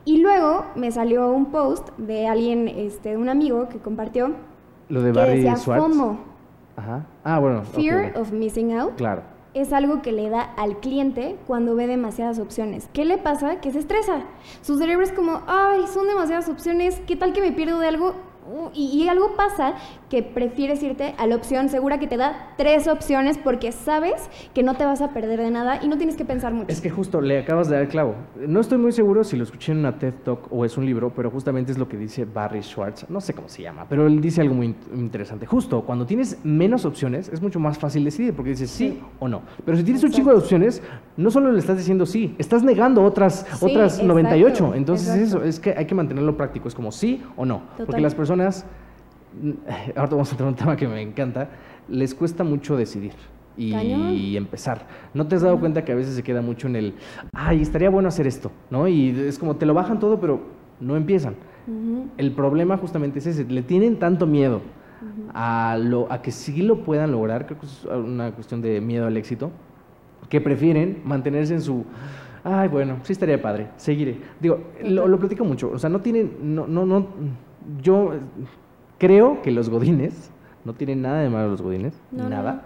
[0.03, 4.35] Y luego me salió un post de alguien, este, un amigo que compartió
[4.89, 6.19] lo de Barry decía FOMO.
[6.75, 7.05] Ajá.
[7.23, 7.63] Ah, bueno.
[7.63, 8.95] Fear of missing out.
[8.95, 9.21] Claro.
[9.53, 12.89] Es algo que le da al cliente cuando ve demasiadas opciones.
[12.91, 13.61] ¿Qué le pasa?
[13.61, 14.23] Que se estresa.
[14.61, 18.15] Su cerebro es como, ay, son demasiadas opciones, ¿qué tal que me pierdo de algo?
[18.49, 19.75] Uh, y, algo pasa
[20.09, 24.63] que prefieres irte a la opción segura que te da tres opciones porque sabes que
[24.63, 26.69] no te vas a perder de nada y no tienes que pensar mucho.
[26.69, 28.15] Es que justo le acabas de dar el clavo.
[28.47, 31.13] No estoy muy seguro si lo escuché en una TED Talk o es un libro,
[31.15, 33.05] pero justamente es lo que dice Barry Schwartz.
[33.07, 35.45] No sé cómo se llama, pero él dice algo muy interesante.
[35.45, 39.43] Justo cuando tienes menos opciones es mucho más fácil decidir porque dices sí, o no.
[39.63, 40.81] Pero si tienes un chingo de opciones,
[41.17, 44.73] no solo le estás diciendo sí, estás negando otras, otras 98.
[44.75, 46.67] Entonces eso, es que hay que mantenerlo práctico.
[46.67, 47.61] Es como sí o no.
[47.77, 48.38] Porque las personas
[49.95, 51.49] ahora vamos a tener un tema que me encanta,
[51.87, 53.13] les cuesta mucho decidir
[53.57, 54.87] y, empezar.
[55.13, 56.93] ¿No te has dado cuenta que a veces se queda mucho en el,
[57.33, 58.87] ay, estaría bueno hacer esto, ¿no?
[58.87, 60.41] Y es como te lo bajan todo, pero
[60.79, 61.35] no empiezan.
[62.17, 64.61] El problema justamente es ese, le tienen tanto miedo
[65.33, 69.05] a, lo, a que sí lo puedan lograr, creo que es una cuestión de miedo
[69.05, 69.51] al éxito,
[70.29, 71.85] que prefieren mantenerse en su
[72.43, 74.17] ay, bueno, sí estaría padre, seguiré.
[74.39, 77.07] Digo, lo, lo, platico mucho, o sea, no tienen, no, no, no,
[77.81, 78.13] yo
[78.97, 80.31] creo que los godines,
[80.65, 82.65] no tienen nada de malo los godines, nada,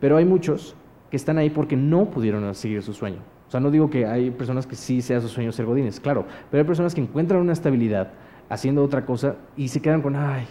[0.00, 0.76] pero hay muchos
[1.10, 3.18] que están ahí porque no pudieron seguir su sueño.
[3.48, 6.26] O sea, no digo que hay personas que sí sea su sueño ser godines, claro,
[6.50, 8.12] pero hay personas que encuentran una estabilidad
[8.48, 10.46] haciendo otra cosa y se quedan con, ay,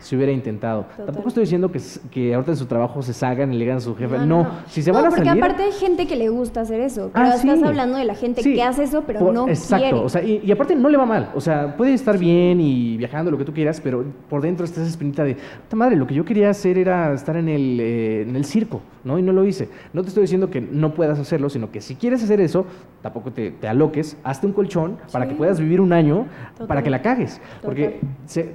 [0.00, 0.86] si hubiera intentado.
[0.96, 3.80] Tampoco estoy diciendo que, que ahorita en su trabajo se salgan y le digan a
[3.80, 4.18] su jefe.
[4.18, 5.24] No, si se van a salir...
[5.24, 7.10] porque aparte hay gente que le gusta hacer eso.
[7.12, 10.02] Pero ah, estás hablando de la gente que hace eso, pero no exacto.
[10.02, 11.30] O sea, y, aparte no le va mal.
[11.34, 14.80] O sea, puede estar bien y viajando, lo que tú quieras, pero por dentro está
[14.80, 15.36] esa espinita de,
[15.74, 19.18] madre, lo que yo quería hacer era estar en el, eh, en el circo, ¿no?
[19.18, 19.68] Y no lo hice.
[19.92, 22.66] No te estoy diciendo que no puedas hacerlo, sino que si quieres hacer eso,
[23.02, 26.26] tampoco te, te aloques, hazte un colchón para que puedas vivir un año
[26.66, 27.40] para que la cagues.
[27.62, 28.00] Porque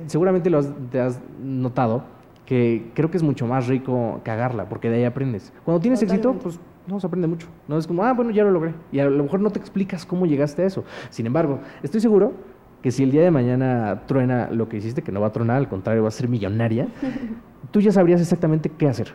[0.08, 2.04] seguramente lo te has notado
[2.46, 5.52] que creo que es mucho más rico cagarla, porque de ahí aprendes.
[5.64, 7.48] Cuando tienes éxito, pues no se aprende mucho.
[7.68, 8.74] No es como, ah, bueno, ya lo logré.
[8.92, 10.84] Y a lo mejor no te explicas cómo llegaste a eso.
[11.10, 12.34] Sin embargo, estoy seguro
[12.82, 15.58] que si el día de mañana truena lo que hiciste, que no va a tronar,
[15.58, 16.88] al contrario, va a ser millonaria,
[17.72, 19.14] tú ya sabrías exactamente qué hacer.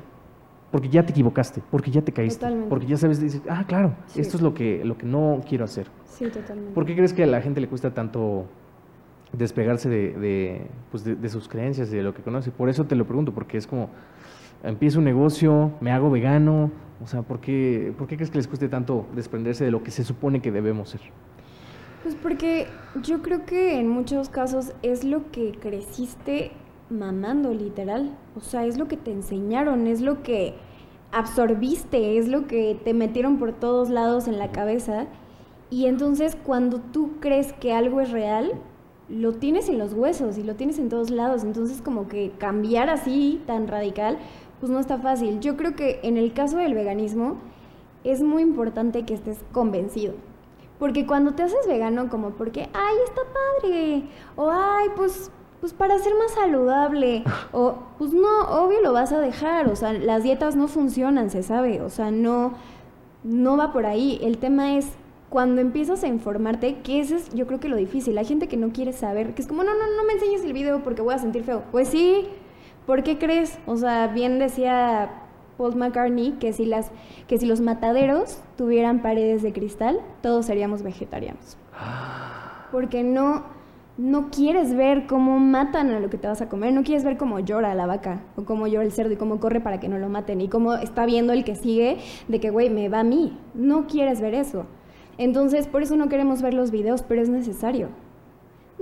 [0.73, 4.37] Porque ya te equivocaste, porque ya te caíste, porque ya sabes, dices, ah, claro, esto
[4.37, 5.89] es lo que, lo que no quiero hacer.
[6.05, 6.73] Sí, totalmente.
[6.75, 8.47] ¿Por qué crees que a la gente le cuesta tanto
[9.33, 12.51] despegarse de, pues de, sus creencias y de lo que conoce.
[12.51, 13.91] Por eso te lo pregunto, porque es como,
[14.63, 16.71] empiezo un negocio, me hago vegano,
[17.03, 19.91] o sea, ¿por qué, ¿por qué crees que les cueste tanto desprenderse de lo que
[19.91, 21.01] se supone que debemos ser?
[22.03, 22.67] Pues porque
[23.03, 26.53] yo creo que en muchos casos es lo que creciste
[26.91, 28.17] mamando, literal.
[28.37, 30.55] O sea, es lo que te enseñaron, es lo que
[31.13, 35.07] absorbiste, es lo que te metieron por todos lados en la cabeza
[35.69, 38.53] Y entonces cuando tú crees que algo es real,
[39.11, 41.45] lo tienes en los huesos y lo tienes en todos lados.
[41.45, 44.19] Entonces como que cambiar así tan radical,
[44.61, 45.41] pues no está fácil.
[45.41, 47.37] Yo creo que en el caso del veganismo
[48.05, 50.15] es muy importante que estés convencido.
[50.79, 53.21] Porque cuando te haces vegano como porque, ay, está
[53.61, 54.05] padre,
[54.37, 55.31] o ay, pues
[55.61, 57.23] pues para ser más saludable.
[57.53, 59.69] O, pues no, obvio lo vas a dejar.
[59.69, 61.83] O sea, las dietas no funcionan, se sabe.
[61.83, 62.55] O sea, no,
[63.25, 64.21] no va por ahí.
[64.23, 64.87] El tema es
[65.31, 68.19] cuando empiezas a informarte, que ese es yo creo que lo difícil.
[68.19, 70.53] Hay gente que no quiere saber, que es como, no, no, no me enseñes el
[70.53, 71.63] video porque voy a sentir feo.
[71.71, 72.27] Pues sí,
[72.85, 73.59] ¿por qué crees?
[73.67, 75.23] O sea, bien decía
[75.57, 76.91] Paul McCartney que si, las,
[77.29, 81.57] que si los mataderos tuvieran paredes de cristal, todos seríamos vegetarianos.
[82.73, 83.45] Porque no,
[83.99, 87.17] no quieres ver cómo matan a lo que te vas a comer, no quieres ver
[87.17, 89.99] cómo llora la vaca o cómo llora el cerdo y cómo corre para que no
[89.99, 93.05] lo maten y cómo está viendo el que sigue de que, güey, me va a
[93.05, 93.39] mí.
[93.55, 94.67] No quieres ver eso.
[95.21, 97.89] Entonces, por eso no queremos ver los videos, pero es necesario.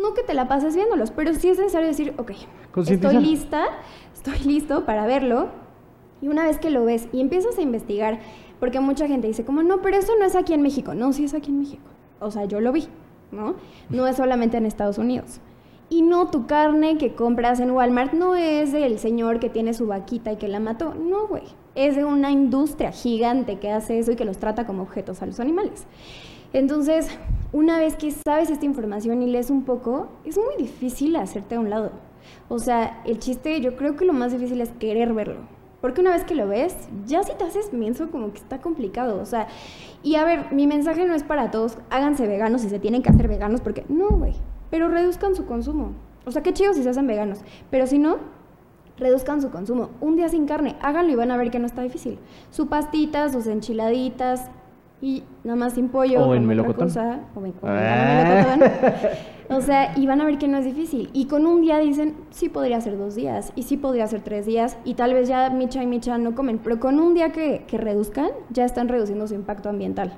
[0.01, 2.31] No que te la pases viéndolos, pero sí es necesario decir, ok,
[2.87, 3.65] estoy lista,
[4.15, 5.49] estoy listo para verlo.
[6.23, 8.21] Y una vez que lo ves y empiezas a investigar,
[8.61, 10.95] porque mucha gente dice, como, no, pero eso no es aquí en México.
[10.95, 11.83] No, sí es aquí en México.
[12.21, 12.87] O sea, yo lo vi,
[13.33, 13.57] ¿no?
[13.91, 15.41] No es solamente en Estados Unidos.
[15.91, 19.89] Y no, tu carne que compras en Walmart no es del señor que tiene su
[19.89, 20.95] vaquita y que la mató.
[20.95, 21.45] No, güey.
[21.75, 25.27] Es de una industria gigante que hace eso y que los trata como objetos a
[25.27, 25.87] los animales.
[26.53, 27.09] Entonces,
[27.53, 31.61] una vez que sabes esta información y lees un poco, es muy difícil hacerte a
[31.61, 31.93] un lado.
[32.49, 35.41] O sea, el chiste, yo creo que lo más difícil es querer verlo.
[35.81, 36.77] Porque una vez que lo ves,
[37.07, 39.21] ya si te haces menso, como que está complicado.
[39.21, 39.47] O sea,
[40.03, 43.11] y a ver, mi mensaje no es para todos, háganse veganos si se tienen que
[43.11, 44.35] hacer veganos, porque no, güey.
[44.71, 45.93] Pero reduzcan su consumo.
[46.27, 47.41] O sea, qué chido si se hacen veganos.
[47.71, 48.17] Pero si no,
[48.99, 49.91] reduzcan su consumo.
[50.01, 52.19] Un día sin carne, háganlo y van a ver que no está difícil.
[52.51, 54.51] Su pastita, sus enchiladitas,
[55.01, 56.25] y nada más sin pollo.
[56.25, 56.89] O en melocotón.
[57.35, 58.59] o en, ah.
[59.51, 61.09] O sea, y van a ver que no es difícil.
[61.15, 64.45] Y con un día dicen, sí podría ser dos días, y sí podría ser tres
[64.45, 67.65] días, y tal vez ya Micha y Micha no comen, pero con un día que,
[67.67, 70.13] que reduzcan, ya están reduciendo su impacto ambiental.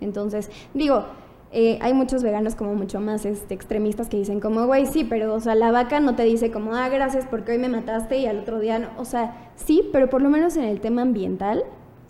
[0.00, 1.04] Entonces, digo,
[1.52, 5.32] eh, hay muchos veganos como mucho más este, extremistas que dicen como, güey, sí, pero,
[5.32, 8.26] o sea, la vaca no te dice como, ah, gracias porque hoy me mataste y
[8.26, 8.88] al otro día no.
[8.98, 11.64] O sea, sí, pero por lo menos en el tema ambiental,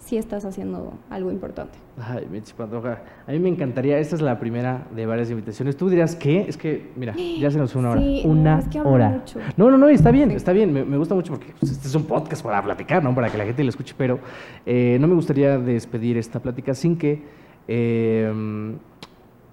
[0.07, 1.77] sí estás haciendo algo importante.
[1.99, 5.77] Ay, Mitzi Pantoja, a mí me encantaría, esta es la primera de varias invitaciones.
[5.77, 8.01] Tú dirías que, es que, mira, ya se nos fue una hora.
[8.25, 9.25] una hora.
[9.57, 12.05] No, no, no, está bien, está bien, me, gusta mucho porque pues, este es un
[12.05, 13.15] podcast para platicar, ¿no?
[13.17, 14.21] Para que la gente lo escuche, pero
[14.65, 17.25] eh, no me gustaría despedir esta plática sin que
[17.67, 18.77] em,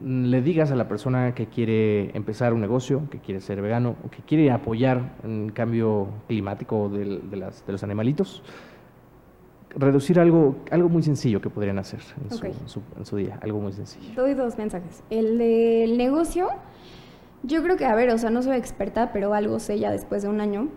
[0.01, 4.11] le digas a la persona que quiere empezar un negocio, que quiere ser vegano, o
[4.11, 8.43] que quiere apoyar el cambio climático de, las, de los animalitos
[9.75, 11.99] reducir algo, algo muy sencillo que podrían hacer
[12.29, 14.13] en, su, día, algo muy sencillo.
[14.15, 15.03] Doy dos mensajes.
[15.09, 16.49] El del negocio,
[17.43, 20.23] yo creo que, a ver, o sea, no soy experta, pero algo sé ya después
[20.23, 20.69] de un año.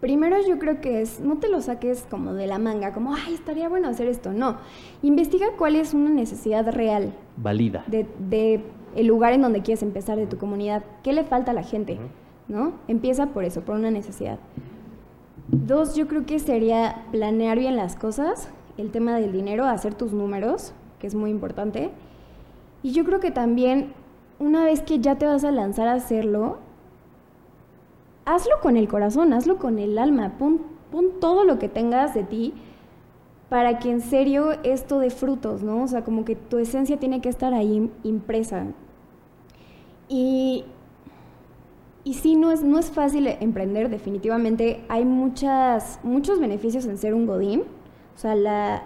[0.00, 3.34] Primero yo creo que es, no te lo saques como de la manga, como, ay,
[3.34, 4.32] estaría bueno hacer esto.
[4.32, 4.56] No,
[5.02, 7.12] investiga cuál es una necesidad real.
[7.36, 7.84] Válida.
[7.86, 8.64] De, de
[8.96, 10.84] el lugar en donde quieres empezar, de tu comunidad.
[11.02, 11.98] ¿Qué le falta a la gente?
[12.48, 12.72] ¿No?
[12.88, 14.38] Empieza por eso, por una necesidad.
[15.52, 18.48] Dos, yo creo que sería planear bien las cosas,
[18.78, 21.90] el tema del dinero, hacer tus números, que es muy importante.
[22.84, 23.92] Y yo creo que también,
[24.38, 26.58] una vez que ya te vas a lanzar a hacerlo,
[28.26, 30.60] hazlo con el corazón, hazlo con el alma, pon,
[31.20, 32.54] todo lo que tengas de ti
[33.48, 35.82] para que en serio esto dé frutos, ¿no?
[35.82, 38.66] O sea, como que tu esencia tiene que estar ahí impresa.
[40.08, 40.64] Y
[42.04, 44.80] y sí, no es, no es fácil emprender, definitivamente.
[44.88, 47.64] Hay muchas, muchos beneficios en ser un godín.
[48.16, 48.82] O sea, la,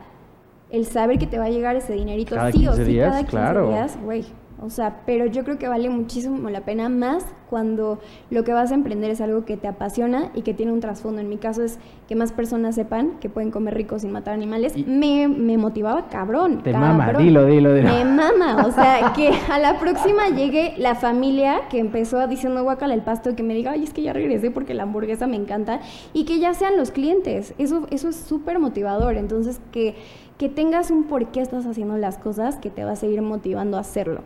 [0.70, 3.30] el saber que te va a llegar ese dinerito sí o sí días, cada 15
[3.30, 3.68] claro.
[3.68, 4.24] días, güey.
[4.62, 7.98] O sea, pero yo creo que vale muchísimo la pena más cuando
[8.30, 11.20] lo que vas a emprender es algo que te apasiona y que tiene un trasfondo.
[11.20, 11.78] En mi caso es
[12.08, 14.74] que más personas sepan que pueden comer rico sin matar animales.
[14.86, 16.62] Me, me, motivaba cabrón.
[16.62, 17.88] Te mama, dilo, dilo, dilo.
[17.88, 18.64] Me mama.
[18.66, 23.30] O sea, que a la próxima llegue la familia que empezó diciendo guacala el pasto
[23.30, 25.80] y que me diga, ay, es que ya regresé porque la hamburguesa me encanta.
[26.12, 27.54] Y que ya sean los clientes.
[27.58, 29.16] Eso, eso es súper motivador.
[29.16, 29.94] Entonces, que,
[30.38, 33.76] que tengas un por qué estás haciendo las cosas que te va a seguir motivando
[33.76, 34.22] a hacerlo.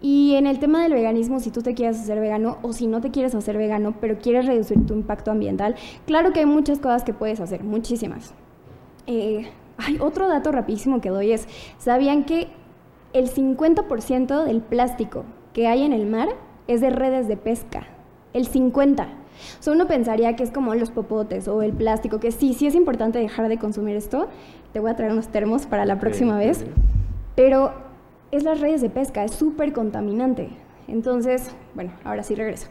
[0.00, 3.00] Y en el tema del veganismo, si tú te quieres hacer vegano o si no
[3.00, 5.74] te quieres hacer vegano, pero quieres reducir tu impacto ambiental,
[6.06, 8.32] claro que hay muchas cosas que puedes hacer, muchísimas.
[9.06, 12.48] Eh, hay otro dato rapidísimo que doy es, ¿sabían que
[13.12, 16.28] el 50% del plástico que hay en el mar
[16.68, 17.86] es de redes de pesca?
[18.32, 19.06] El 50%.
[19.60, 22.66] O sea, uno pensaría que es como los popotes o el plástico, que sí, sí
[22.66, 24.28] es importante dejar de consumir esto.
[24.72, 26.64] Te voy a traer unos termos para la próxima vez.
[27.36, 27.87] Pero
[28.30, 30.50] es las redes de pesca, es súper contaminante.
[30.86, 32.68] Entonces, bueno, ahora sí regreso.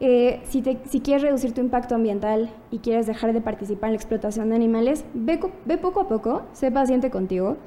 [0.00, 3.92] Eh, si, te, si, quieres reducir tu impacto ambiental y quieres dejar de participar en
[3.92, 7.58] la explotación de animales, ve, ve poco a poco, sé paciente contigo,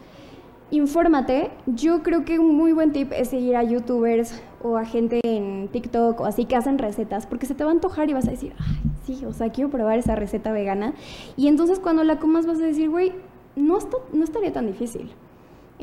[0.71, 1.51] infórmate.
[1.67, 5.67] Yo creo que un muy buen tip es seguir a youtubers o a gente en
[5.71, 8.31] TikTok o así que hacen recetas, porque se te va a antojar y vas a
[8.31, 10.95] decir, ay, sí, o sea, quiero probar esa receta vegana.
[11.37, 13.13] Y entonces cuando la comas vas a decir, güey,
[13.55, 13.77] no,
[14.11, 15.11] no estaría tan difícil.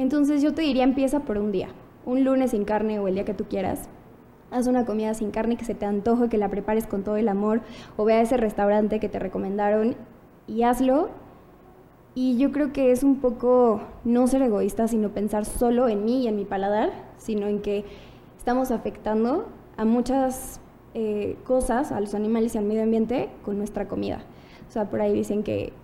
[0.00, 1.68] Entonces yo te diría, empieza por un día,
[2.06, 3.90] un lunes sin carne o el día que tú quieras.
[4.50, 7.28] Haz una comida sin carne que se te antoje, que la prepares con todo el
[7.28, 7.60] amor,
[7.98, 9.96] o ve a ese restaurante que te recomendaron
[10.46, 11.10] y hazlo.
[12.14, 16.22] Y yo creo que es un poco no ser egoísta, sino pensar solo en mí
[16.22, 17.84] y en mi paladar, sino en que
[18.38, 20.62] estamos afectando a muchas
[20.94, 24.22] eh, cosas, a los animales y al medio ambiente con nuestra comida.
[24.66, 25.74] O sea, por ahí dicen que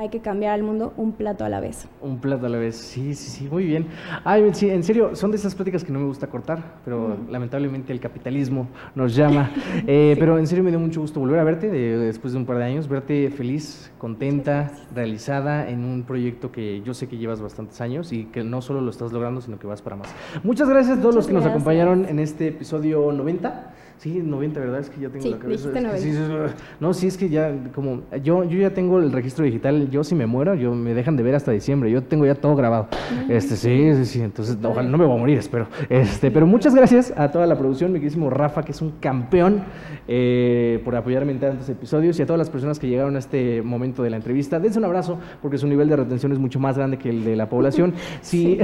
[0.00, 1.88] hay que cambiar al mundo un plato a la vez.
[2.00, 3.88] Un plato a la vez, sí, sí, sí, muy bien.
[4.22, 7.92] Ay, sí, en serio, son de esas pláticas que no me gusta cortar, pero lamentablemente
[7.92, 9.50] el capitalismo nos llama.
[9.86, 12.58] Eh, pero en serio me dio mucho gusto volver a verte después de un par
[12.58, 17.80] de años, verte feliz, contenta, realizada en un proyecto que yo sé que llevas bastantes
[17.80, 20.14] años y que no solo lo estás logrando, sino que vas para más.
[20.42, 23.74] Muchas gracias a todos los que nos acompañaron en este episodio 90.
[23.98, 24.78] Sí, 90, ¿verdad?
[24.78, 25.70] Es que ya tengo la cabeza.
[25.98, 26.14] sí,
[26.78, 30.14] no, sí, es que ya, como, yo, yo ya tengo el registro digital, yo si
[30.14, 32.86] me muero, yo me dejan de ver hasta diciembre, yo tengo ya todo grabado.
[33.28, 35.66] Este, sí, sí, sí, entonces, ojalá no me voy a morir, espero.
[35.88, 39.64] Este, pero muchas gracias a toda la producción, mi queridísimo Rafa, que es un campeón,
[40.06, 43.62] eh, por apoyarme en tantos episodios, y a todas las personas que llegaron a este
[43.62, 44.60] momento de la entrevista.
[44.60, 47.34] Dense un abrazo, porque su nivel de retención es mucho más grande que el de
[47.34, 47.94] la población.
[48.20, 48.58] Si,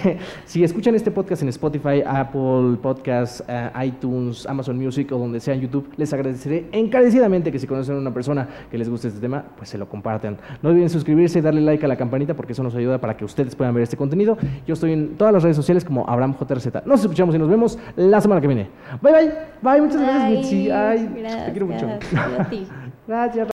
[0.46, 5.54] si escuchan este podcast en Spotify, Apple Podcasts, eh, iTunes, Amazon Music o donde sea
[5.54, 9.20] en YouTube, les agradeceré encarecidamente que si conocen a una persona que les guste este
[9.20, 10.38] tema, pues se lo compartan.
[10.62, 13.24] No olviden suscribirse y darle like a la campanita porque eso nos ayuda para que
[13.24, 14.36] ustedes puedan ver este contenido.
[14.66, 16.86] Yo estoy en todas las redes sociales como Abraham JRZ.
[16.86, 18.68] Nos escuchamos y nos vemos la semana que viene.
[19.02, 19.32] Bye, bye.
[19.62, 20.70] Bye, muchas gracias, Mitzi.
[20.70, 21.86] Ay, te quiero mucho.
[21.86, 22.68] Gracias.
[23.06, 23.48] gracias.